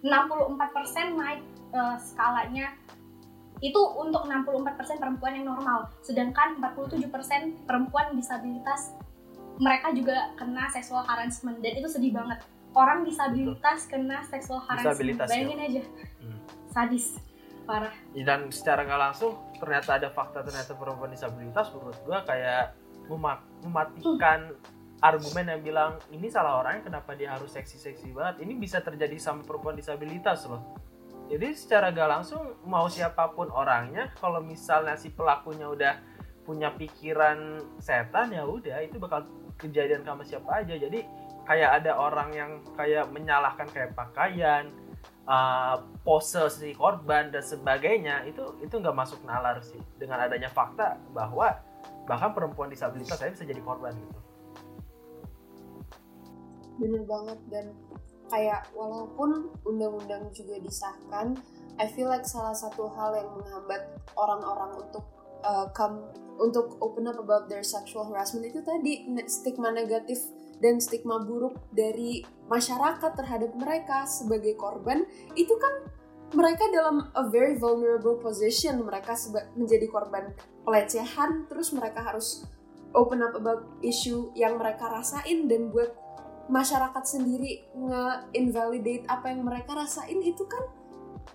[0.02, 1.42] 64% naik
[1.76, 2.72] eh, skalanya.
[3.64, 8.92] Itu untuk 64% perempuan yang normal sedangkan 47% perempuan disabilitas.
[9.56, 12.44] Mereka juga kena sexual harassment dan itu sedih banget
[12.76, 14.92] orang disabilitas kena sexual harassment.
[14.92, 15.32] Disabilitas, ya.
[15.32, 15.82] bayangin aja.
[16.20, 16.40] Hmm.
[16.68, 17.06] sadis.
[17.66, 17.94] Parah.
[18.14, 22.78] Dan secara nggak langsung ternyata ada fakta ternyata perempuan disabilitas menurut gua kayak
[23.10, 24.54] mema- mematikan
[25.02, 28.46] argumen yang bilang ini salah orangnya kenapa dia harus seksi-seksi banget?
[28.46, 30.62] Ini bisa terjadi sama perempuan disabilitas loh.
[31.26, 35.94] Jadi secara nggak langsung mau siapa pun orangnya kalau misalnya si pelakunya udah
[36.46, 39.26] punya pikiran setan ya udah itu bakal
[39.58, 40.78] kejadian sama siapa aja.
[40.78, 41.02] Jadi
[41.46, 44.68] kayak ada orang yang kayak menyalahkan kayak pakaian
[45.30, 49.78] uh, pose si korban dan sebagainya itu itu nggak masuk nalar sih.
[49.96, 51.54] Dengan adanya fakta bahwa
[52.06, 54.20] bahkan perempuan disabilitas saya bisa jadi korban gitu.
[56.76, 57.66] Bener banget dan
[58.26, 61.38] kayak walaupun undang-undang juga disahkan
[61.76, 63.86] I feel like salah satu hal yang menghambat
[64.16, 65.04] orang-orang untuk
[65.44, 70.20] uh, come untuk open up about their sexual harassment itu tadi stigma negatif
[70.60, 75.04] dan stigma buruk dari masyarakat terhadap mereka sebagai korban
[75.36, 75.92] itu kan
[76.34, 78.82] mereka dalam a very vulnerable position.
[78.82, 79.14] Mereka
[79.54, 80.34] menjadi korban
[80.66, 82.48] pelecehan terus mereka harus
[82.96, 85.46] open up about issue yang mereka rasain.
[85.46, 85.94] Dan buat
[86.50, 90.66] masyarakat sendiri nge-invalidate apa yang mereka rasain itu kan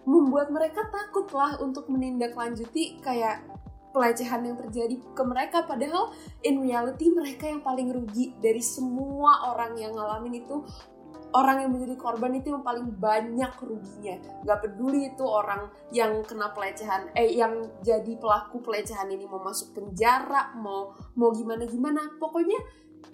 [0.07, 3.43] membuat mereka takut lah untuk menindaklanjuti kayak
[3.91, 9.75] pelecehan yang terjadi ke mereka padahal in reality mereka yang paling rugi dari semua orang
[9.75, 10.63] yang ngalamin itu
[11.31, 14.15] orang yang menjadi korban itu yang paling banyak ruginya.
[14.43, 19.75] Nggak peduli itu orang yang kena pelecehan eh yang jadi pelaku pelecehan ini mau masuk
[19.75, 22.19] penjara mau mau gimana gimana.
[22.19, 22.59] Pokoknya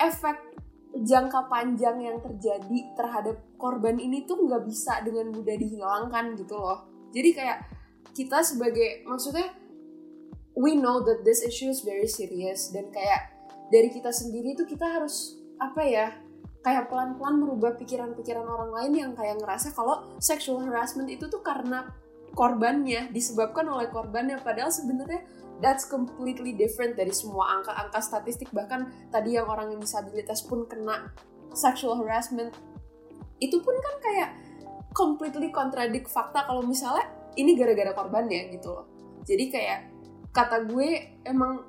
[0.01, 0.57] efek
[0.97, 6.89] jangka panjang yang terjadi terhadap korban ini tuh nggak bisa dengan mudah dihilangkan gitu loh.
[7.13, 7.59] Jadi kayak
[8.17, 9.53] kita sebagai maksudnya
[10.57, 13.29] we know that this issue is very serious dan kayak
[13.69, 16.07] dari kita sendiri tuh kita harus apa ya
[16.65, 21.87] kayak pelan-pelan merubah pikiran-pikiran orang lain yang kayak ngerasa kalau sexual harassment itu tuh karena
[22.37, 24.37] korbannya disebabkan oleh korbannya.
[24.41, 25.25] Padahal sebenarnya
[25.57, 28.53] that's completely different dari semua angka-angka statistik.
[28.53, 31.09] Bahkan tadi yang orang yang disabilitas pun kena
[31.57, 32.53] sexual harassment.
[33.41, 34.29] Itu pun kan kayak
[34.93, 38.85] completely contradict fakta kalau misalnya ini gara-gara korbannya gitu loh.
[39.25, 39.96] Jadi kayak
[40.37, 41.65] kata gue emang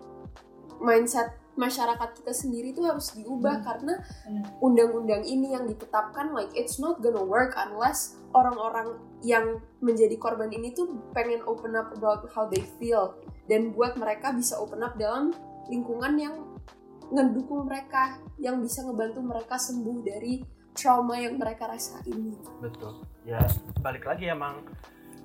[0.79, 3.67] mindset masyarakat kita sendiri tuh harus diubah Hmm.
[3.67, 3.95] karena
[4.29, 4.45] Hmm.
[4.63, 8.95] undang-undang ini yang ditetapkan like it's not gonna work unless orang-orang
[9.25, 13.19] yang menjadi korban ini tuh pengen open up about how they feel
[13.51, 15.35] dan buat mereka bisa open up dalam
[15.67, 16.35] lingkungan yang
[17.09, 20.45] ngedukung mereka yang bisa ngebantu mereka sembuh dari
[20.77, 23.43] trauma yang mereka rasain betul ya
[23.83, 24.63] balik lagi emang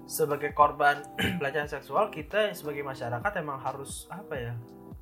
[0.03, 1.01] sebagai korban
[1.39, 4.53] pelecehan seksual kita sebagai masyarakat emang harus apa ya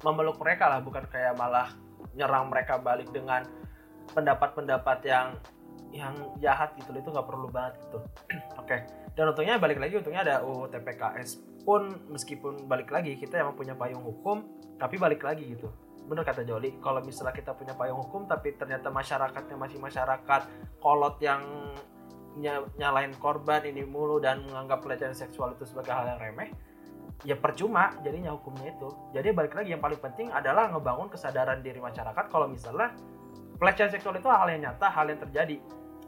[0.05, 0.79] memeluk mereka lah.
[0.81, 1.73] Bukan kayak malah
[2.17, 3.45] nyerang mereka balik dengan
[4.11, 5.27] pendapat-pendapat yang
[5.91, 7.99] yang jahat gitu itu nggak perlu banget gitu.
[8.61, 8.87] Oke.
[9.11, 13.77] Dan untungnya balik lagi untungnya ada UU TPKS pun meskipun balik lagi kita emang punya
[13.77, 14.41] payung hukum
[14.79, 15.69] tapi balik lagi gitu.
[16.07, 20.41] Bener kata Joli kalau misalnya kita punya payung hukum tapi ternyata masyarakatnya masih masyarakat
[20.81, 21.43] kolot yang
[22.79, 26.49] nyalain korban ini mulu dan menganggap pelecehan seksual itu sebagai hal yang remeh
[27.21, 28.89] ya percuma jadinya hukumnya itu.
[29.13, 32.93] Jadi balik lagi yang paling penting adalah ngebangun kesadaran diri masyarakat kalau misalnya
[33.61, 35.57] pelecehan seksual itu hal yang nyata hal yang terjadi.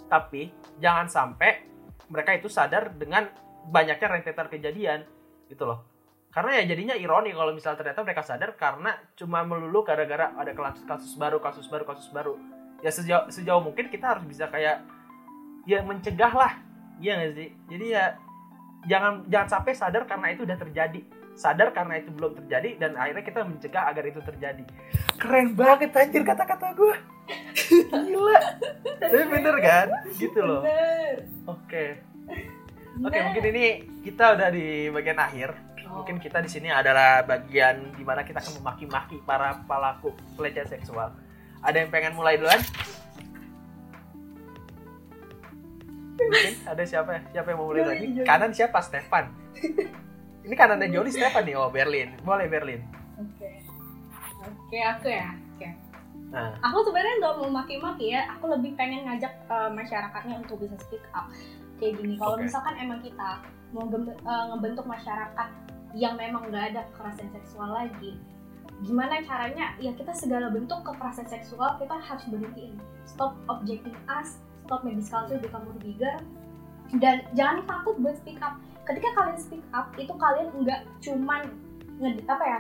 [0.10, 0.50] Tapi
[0.82, 1.70] jangan sampai
[2.10, 3.30] mereka itu sadar dengan
[3.70, 5.00] banyaknya rentetan kejadian
[5.50, 5.86] gitu loh.
[6.34, 10.82] Karena ya jadinya ironi kalau misalnya ternyata mereka sadar karena cuma melulu gara-gara ada kasus,
[10.90, 12.34] kasus baru kasus baru kasus baru.
[12.82, 14.82] Ya sejauh sejauh mungkin kita harus bisa kayak
[15.64, 16.54] ya mencegah lah
[17.04, 17.50] iya nggak sih?
[17.72, 18.16] Jadi ya
[18.88, 21.02] jangan jangan sampai sadar karena itu udah terjadi.
[21.34, 24.64] Sadar karena itu belum terjadi dan akhirnya kita mencegah agar itu terjadi.
[25.18, 26.96] Keren banget anjir kata-kata gue
[27.90, 28.40] gila.
[29.02, 29.88] Tapi bener kan?
[30.14, 30.62] Gitu loh.
[31.50, 32.04] Oke.
[33.02, 33.66] Oke mungkin ini
[34.06, 35.50] kita udah di bagian akhir.
[35.94, 41.14] Mungkin kita di sini adalah bagian di mana kita akan memaki-maki para pelaku pelecehan seksual.
[41.62, 42.60] Ada yang pengen mulai duluan
[46.30, 48.28] mungkin ada siapa siapa yang mau mulai Joli, lagi Joli.
[48.28, 49.26] kanan siapa Stefan
[50.46, 52.82] ini kanannya Joli Stefan nih oh Berlin boleh Berlin
[53.14, 53.50] Oke.
[54.44, 55.30] Oke, aku ya.
[55.56, 55.70] Oke.
[56.34, 58.26] nah Aku sebenarnya nggak mau maki-maki ya.
[58.38, 61.30] Aku lebih pengen ngajak eh, masyarakatnya untuk bisa speak up.
[61.78, 62.18] Kayak gini.
[62.18, 62.50] Kalau Oke.
[62.50, 63.40] misalkan emang kita
[63.72, 65.50] mau eh, ngebentuk masyarakat
[65.94, 68.18] yang memang nggak ada kekerasan seksual lagi,
[68.82, 69.78] gimana caranya?
[69.78, 72.82] Ya kita segala bentuk kekerasan seksual kita harus berhentiin.
[73.06, 74.42] Stop objecting us.
[74.64, 76.16] Stop maybe culture become more bigger.
[77.00, 78.60] Dan jangan takut buat speak up.
[78.84, 81.42] Ketika kalian speak up, itu kalian nggak cuman
[82.28, 82.60] apa ya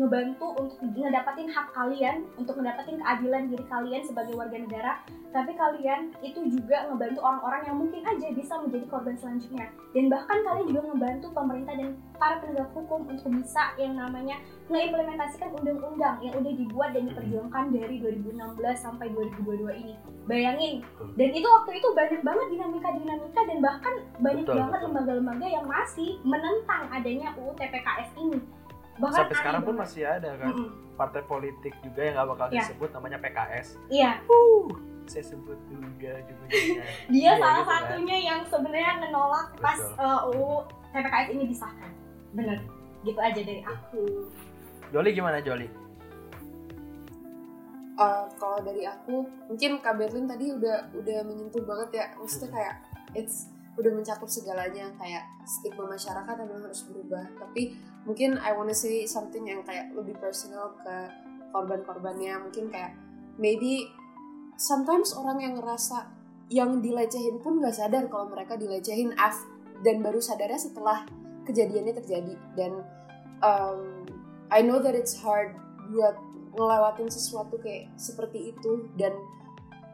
[0.00, 4.92] ngebantu untuk ngedapatin hak kalian untuk ngedapatin keadilan diri kalian sebagai warga negara.
[5.32, 9.66] Tapi kalian itu juga ngebantu orang-orang yang mungkin aja bisa menjadi korban selanjutnya.
[9.96, 11.90] Dan bahkan kalian juga ngebantu pemerintah dan
[12.20, 14.36] para penegak hukum untuk bisa yang namanya
[14.68, 19.94] ngeimplementasikan undang-undang yang udah dibuat dan diperjuangkan dari 2016 sampai 2022 ini.
[20.22, 20.84] Bayangin.
[20.86, 21.18] Betul.
[21.18, 26.14] dan itu waktu itu banyak banget dinamika-dinamika dan bahkan banyak Betul, banget lembaga-lembaga yang masih
[26.22, 28.38] menentang adanya UU TPKS ini
[28.94, 30.68] bahkan sampai sekarang pun masih ada kan Mm-mm.
[30.94, 32.54] partai politik juga yang nggak bakal Ya.
[32.60, 34.12] disebut namanya PKS iya.
[35.02, 37.80] Saya sebut juga juga dia Iya, salah gitu kan.
[37.82, 39.98] satunya yang sebenarnya menolak pas Betul.
[39.98, 40.50] uh, UU
[40.88, 41.90] TPKS ini disahkan.
[42.30, 42.58] Bener.
[43.02, 44.02] Gitu aja dari aku.
[44.88, 45.66] Joli gimana Joli?
[47.92, 52.06] Uh, kalau dari aku mungkin Kak Berlin tadi udah udah menyentuh banget ya.
[52.14, 52.74] Maksudnya kayak
[53.12, 57.24] it's udah mencakup segalanya kayak stigma masyarakat memang harus berubah.
[57.40, 57.72] Tapi
[58.04, 60.96] mungkin I wanna say something yang kayak lebih personal ke
[61.56, 62.36] korban-korbannya.
[62.48, 62.92] Mungkin kayak
[63.40, 63.88] maybe
[64.60, 66.12] sometimes orang yang ngerasa
[66.52, 69.40] yang dilecehin pun nggak sadar kalau mereka dilecehin af
[69.80, 71.08] dan baru sadarnya setelah
[71.48, 72.34] kejadiannya terjadi.
[72.52, 72.84] Dan
[73.40, 74.04] um,
[74.52, 75.56] I know that it's hard
[75.88, 76.20] buat
[76.52, 78.84] ngelewatin sesuatu kayak seperti itu.
[79.00, 79.16] Dan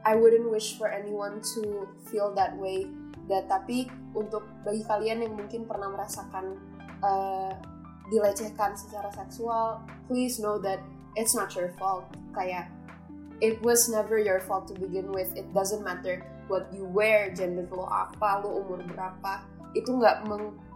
[0.02, 2.90] I wouldn't wish for anyone to feel that way
[3.28, 6.56] dan tapi untuk bagi kalian yang mungkin pernah merasakan
[7.04, 7.52] uh,
[8.08, 10.80] dilecehkan secara seksual please know that
[11.14, 12.08] it's not your fault.
[12.32, 12.72] Kayak
[13.44, 15.30] it was never your fault to begin with.
[15.36, 19.44] It doesn't matter what you wear gender lo apa lo umur berapa.
[19.76, 20.24] Itu nggak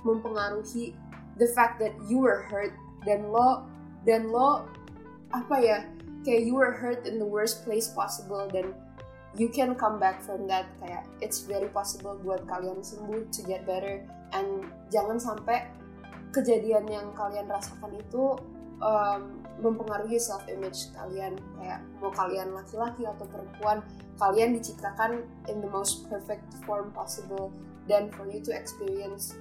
[0.04, 0.92] mempengaruhi
[1.40, 2.76] the fact that you were hurt
[3.08, 3.64] dan lo
[4.04, 4.68] dan lo
[5.32, 5.78] apa ya
[6.22, 8.76] kayak you were hurt in the worst place possible dan
[9.36, 13.64] you can come back from that kayak it's very possible buat kalian sembuh to get
[13.64, 14.04] better.
[14.32, 15.68] And jangan sampai
[16.32, 18.36] kejadian yang kalian rasakan itu
[18.84, 21.40] um, mempengaruhi self image kalian.
[21.56, 23.80] Kayak mau kalian laki-laki atau perempuan
[24.20, 27.48] kalian diciptakan in the most perfect form possible.
[27.88, 29.34] Dan for you to experience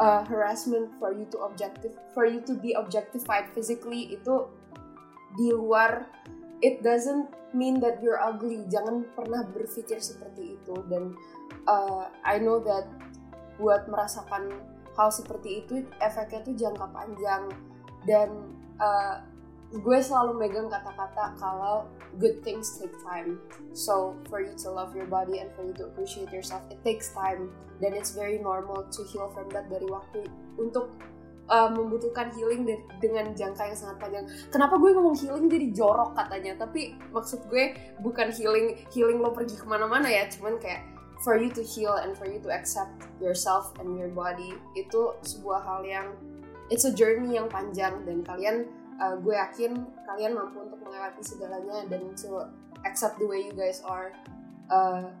[0.00, 4.48] uh, harassment for you to objective for you to be objectified physically itu
[5.38, 6.10] di luar
[6.60, 11.16] it doesn't mean that you're ugly jangan pernah berpikir seperti itu dan
[11.66, 12.86] uh, I know that
[13.60, 14.56] buat merasakan
[14.96, 17.48] hal seperti itu efeknya tuh jangka panjang
[18.08, 18.28] dan
[18.80, 19.24] uh,
[19.70, 21.86] gue selalu megang kata-kata kalau
[22.18, 23.38] good things take time.
[23.70, 27.14] So for you to love your body and for you to appreciate yourself, it takes
[27.14, 27.54] time.
[27.78, 30.26] Dan it's very normal to heal from that dari waktu
[30.58, 30.90] untuk
[31.50, 34.24] uh, membutuhkan healing dari, dengan jangka yang sangat panjang.
[34.48, 36.56] Kenapa gue ngomong healing jadi jorok katanya?
[36.56, 40.86] Tapi maksud gue bukan healing healing lo pergi ke mana-mana ya, cuman kayak
[41.20, 45.60] for you to heal and for you to accept yourself and your body itu sebuah
[45.60, 46.08] hal yang
[46.72, 48.64] it's a journey yang panjang dan kalian
[48.96, 52.40] uh, gue yakin kalian mampu untuk melewati segalanya dan to
[52.88, 54.16] accept the way you guys are
[54.72, 55.12] uh,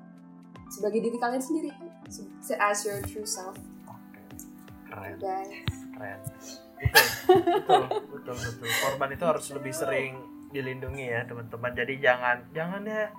[0.72, 1.70] sebagai diri kalian sendiri
[2.58, 3.58] as your true self.
[3.86, 4.22] Oke,
[4.88, 5.14] keren.
[5.20, 5.79] Guys.
[6.00, 6.20] Keren.
[6.80, 8.68] Betul, betul, betul, betul.
[8.88, 10.12] Korban itu harus lebih sering
[10.48, 11.76] dilindungi ya teman-teman.
[11.76, 13.12] Jadi jangan, jangan ya.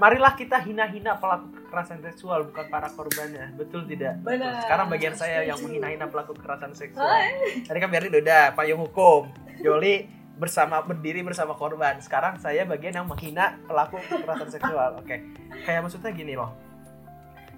[0.00, 3.52] Marilah kita hina-hina pelaku kekerasan seksual bukan para korbannya.
[3.58, 4.22] Betul tidak?
[4.24, 4.64] Benar.
[4.64, 7.20] Sekarang bagian saya yang menghina-hina pelaku kekerasan seksual.
[7.66, 9.28] Tadi kan biarin udah payung hukum.
[9.60, 10.08] Joli
[10.40, 12.00] bersama berdiri bersama korban.
[12.00, 14.96] Sekarang saya bagian yang menghina pelaku kekerasan seksual.
[15.02, 15.20] Oke.
[15.68, 16.69] Kayak maksudnya gini loh.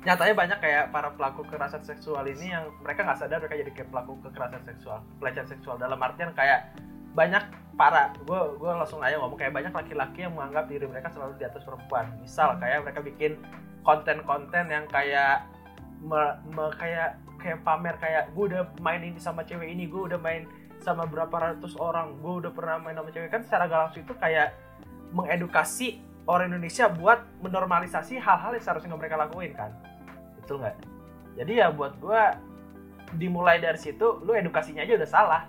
[0.02, 3.88] Nyatanya banyak kayak para pelaku kekerasan seksual ini yang mereka nggak sadar mereka jadi kayak
[3.94, 5.78] pelaku kekerasan seksual, pelecehan seksual.
[5.78, 6.74] Dalam artian kayak
[7.14, 7.44] banyak
[7.78, 11.46] para gue gue langsung aja ngomong kayak banyak laki-laki yang menganggap diri mereka selalu di
[11.46, 12.10] atas perempuan.
[12.18, 13.38] Misal kayak mereka bikin
[13.86, 15.46] konten-konten yang kayak
[16.02, 20.18] me, me, kayak kayak pamer kayak gue udah main ini sama cewek ini, gue udah
[20.18, 20.50] main
[20.82, 24.14] sama berapa ratus orang gue udah pernah main sama cewek kan secara gak langsung itu
[24.18, 24.50] kayak
[25.14, 29.70] mengedukasi orang Indonesia buat menormalisasi hal-hal yang seharusnya mereka lakuin kan
[30.52, 30.76] betul nggak?
[31.40, 32.22] Jadi ya buat gue
[33.16, 35.42] dimulai dari situ lu edukasinya aja udah salah.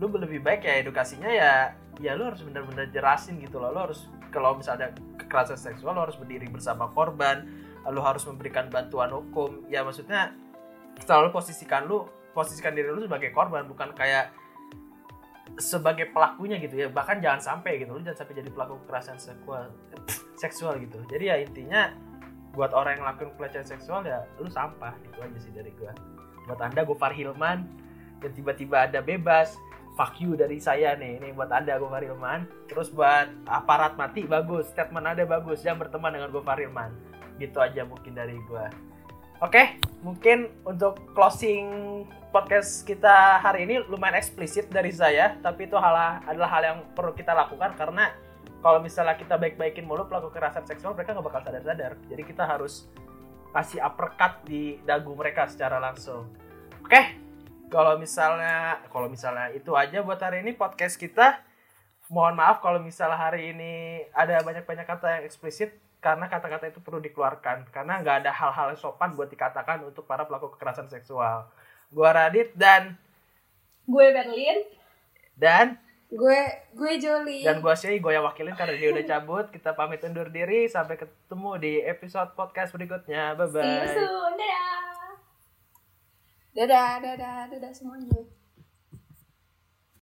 [0.00, 3.76] Lu lebih baik ya edukasinya ya ya lu harus benar-benar jelasin gitu loh.
[3.76, 7.44] Lu harus kalau misalnya kekerasan seksual lu harus berdiri bersama korban
[7.92, 9.68] lu harus memberikan bantuan hukum.
[9.68, 10.32] Ya maksudnya
[11.04, 14.32] selalu posisikan lu posisikan diri lu sebagai korban bukan kayak
[15.60, 16.88] sebagai pelakunya gitu ya.
[16.88, 19.68] Bahkan jangan sampai gitu lu jangan sampai jadi pelaku kekerasan seksual
[20.40, 21.04] seksual gitu.
[21.04, 21.92] Jadi ya intinya
[22.56, 25.92] buat orang yang lakukan pelecehan seksual ya lu sampah itu aja sih dari gua.
[26.48, 27.68] Buat anda Gofar Hilman
[28.24, 29.54] yang tiba-tiba ada bebas
[29.94, 31.20] fuck you dari saya nih.
[31.20, 34.72] Ini buat anda Gofar Hilman terus buat aparat mati bagus.
[34.72, 36.96] Statement ada bagus jangan berteman dengan Gofar Hilman
[37.36, 38.72] gitu aja mungkin dari gua.
[39.44, 41.68] Oke, mungkin untuk closing
[42.32, 47.12] podcast kita hari ini lumayan eksplisit dari saya, tapi itu hal adalah hal yang perlu
[47.12, 48.16] kita lakukan karena
[48.64, 51.92] kalau misalnya kita baik-baikin mulu pelaku kekerasan seksual, mereka nggak bakal sadar-sadar.
[52.08, 52.88] Jadi kita harus
[53.56, 56.28] kasih uppercut di dagu mereka secara langsung.
[56.84, 57.16] Oke,
[57.72, 61.40] kalau misalnya kalau misalnya itu aja buat hari ini podcast kita.
[62.06, 67.02] Mohon maaf kalau misalnya hari ini ada banyak-banyak kata yang eksplisit karena kata-kata itu perlu
[67.02, 71.50] dikeluarkan karena nggak ada hal-hal yang sopan buat dikatakan untuk para pelaku kekerasan seksual.
[71.90, 72.94] Gua Radit dan
[73.86, 74.58] gue Berlin
[75.34, 76.40] dan gue
[76.70, 79.46] gue Joli dan gua sih gue yang wakilin karena dia udah cabut.
[79.50, 83.34] Kita pamit undur diri sampai ketemu di episode podcast berikutnya.
[83.34, 83.62] Bye bye.
[83.62, 84.36] see you soon
[86.56, 88.16] dadah dadah dadah dadah semuanya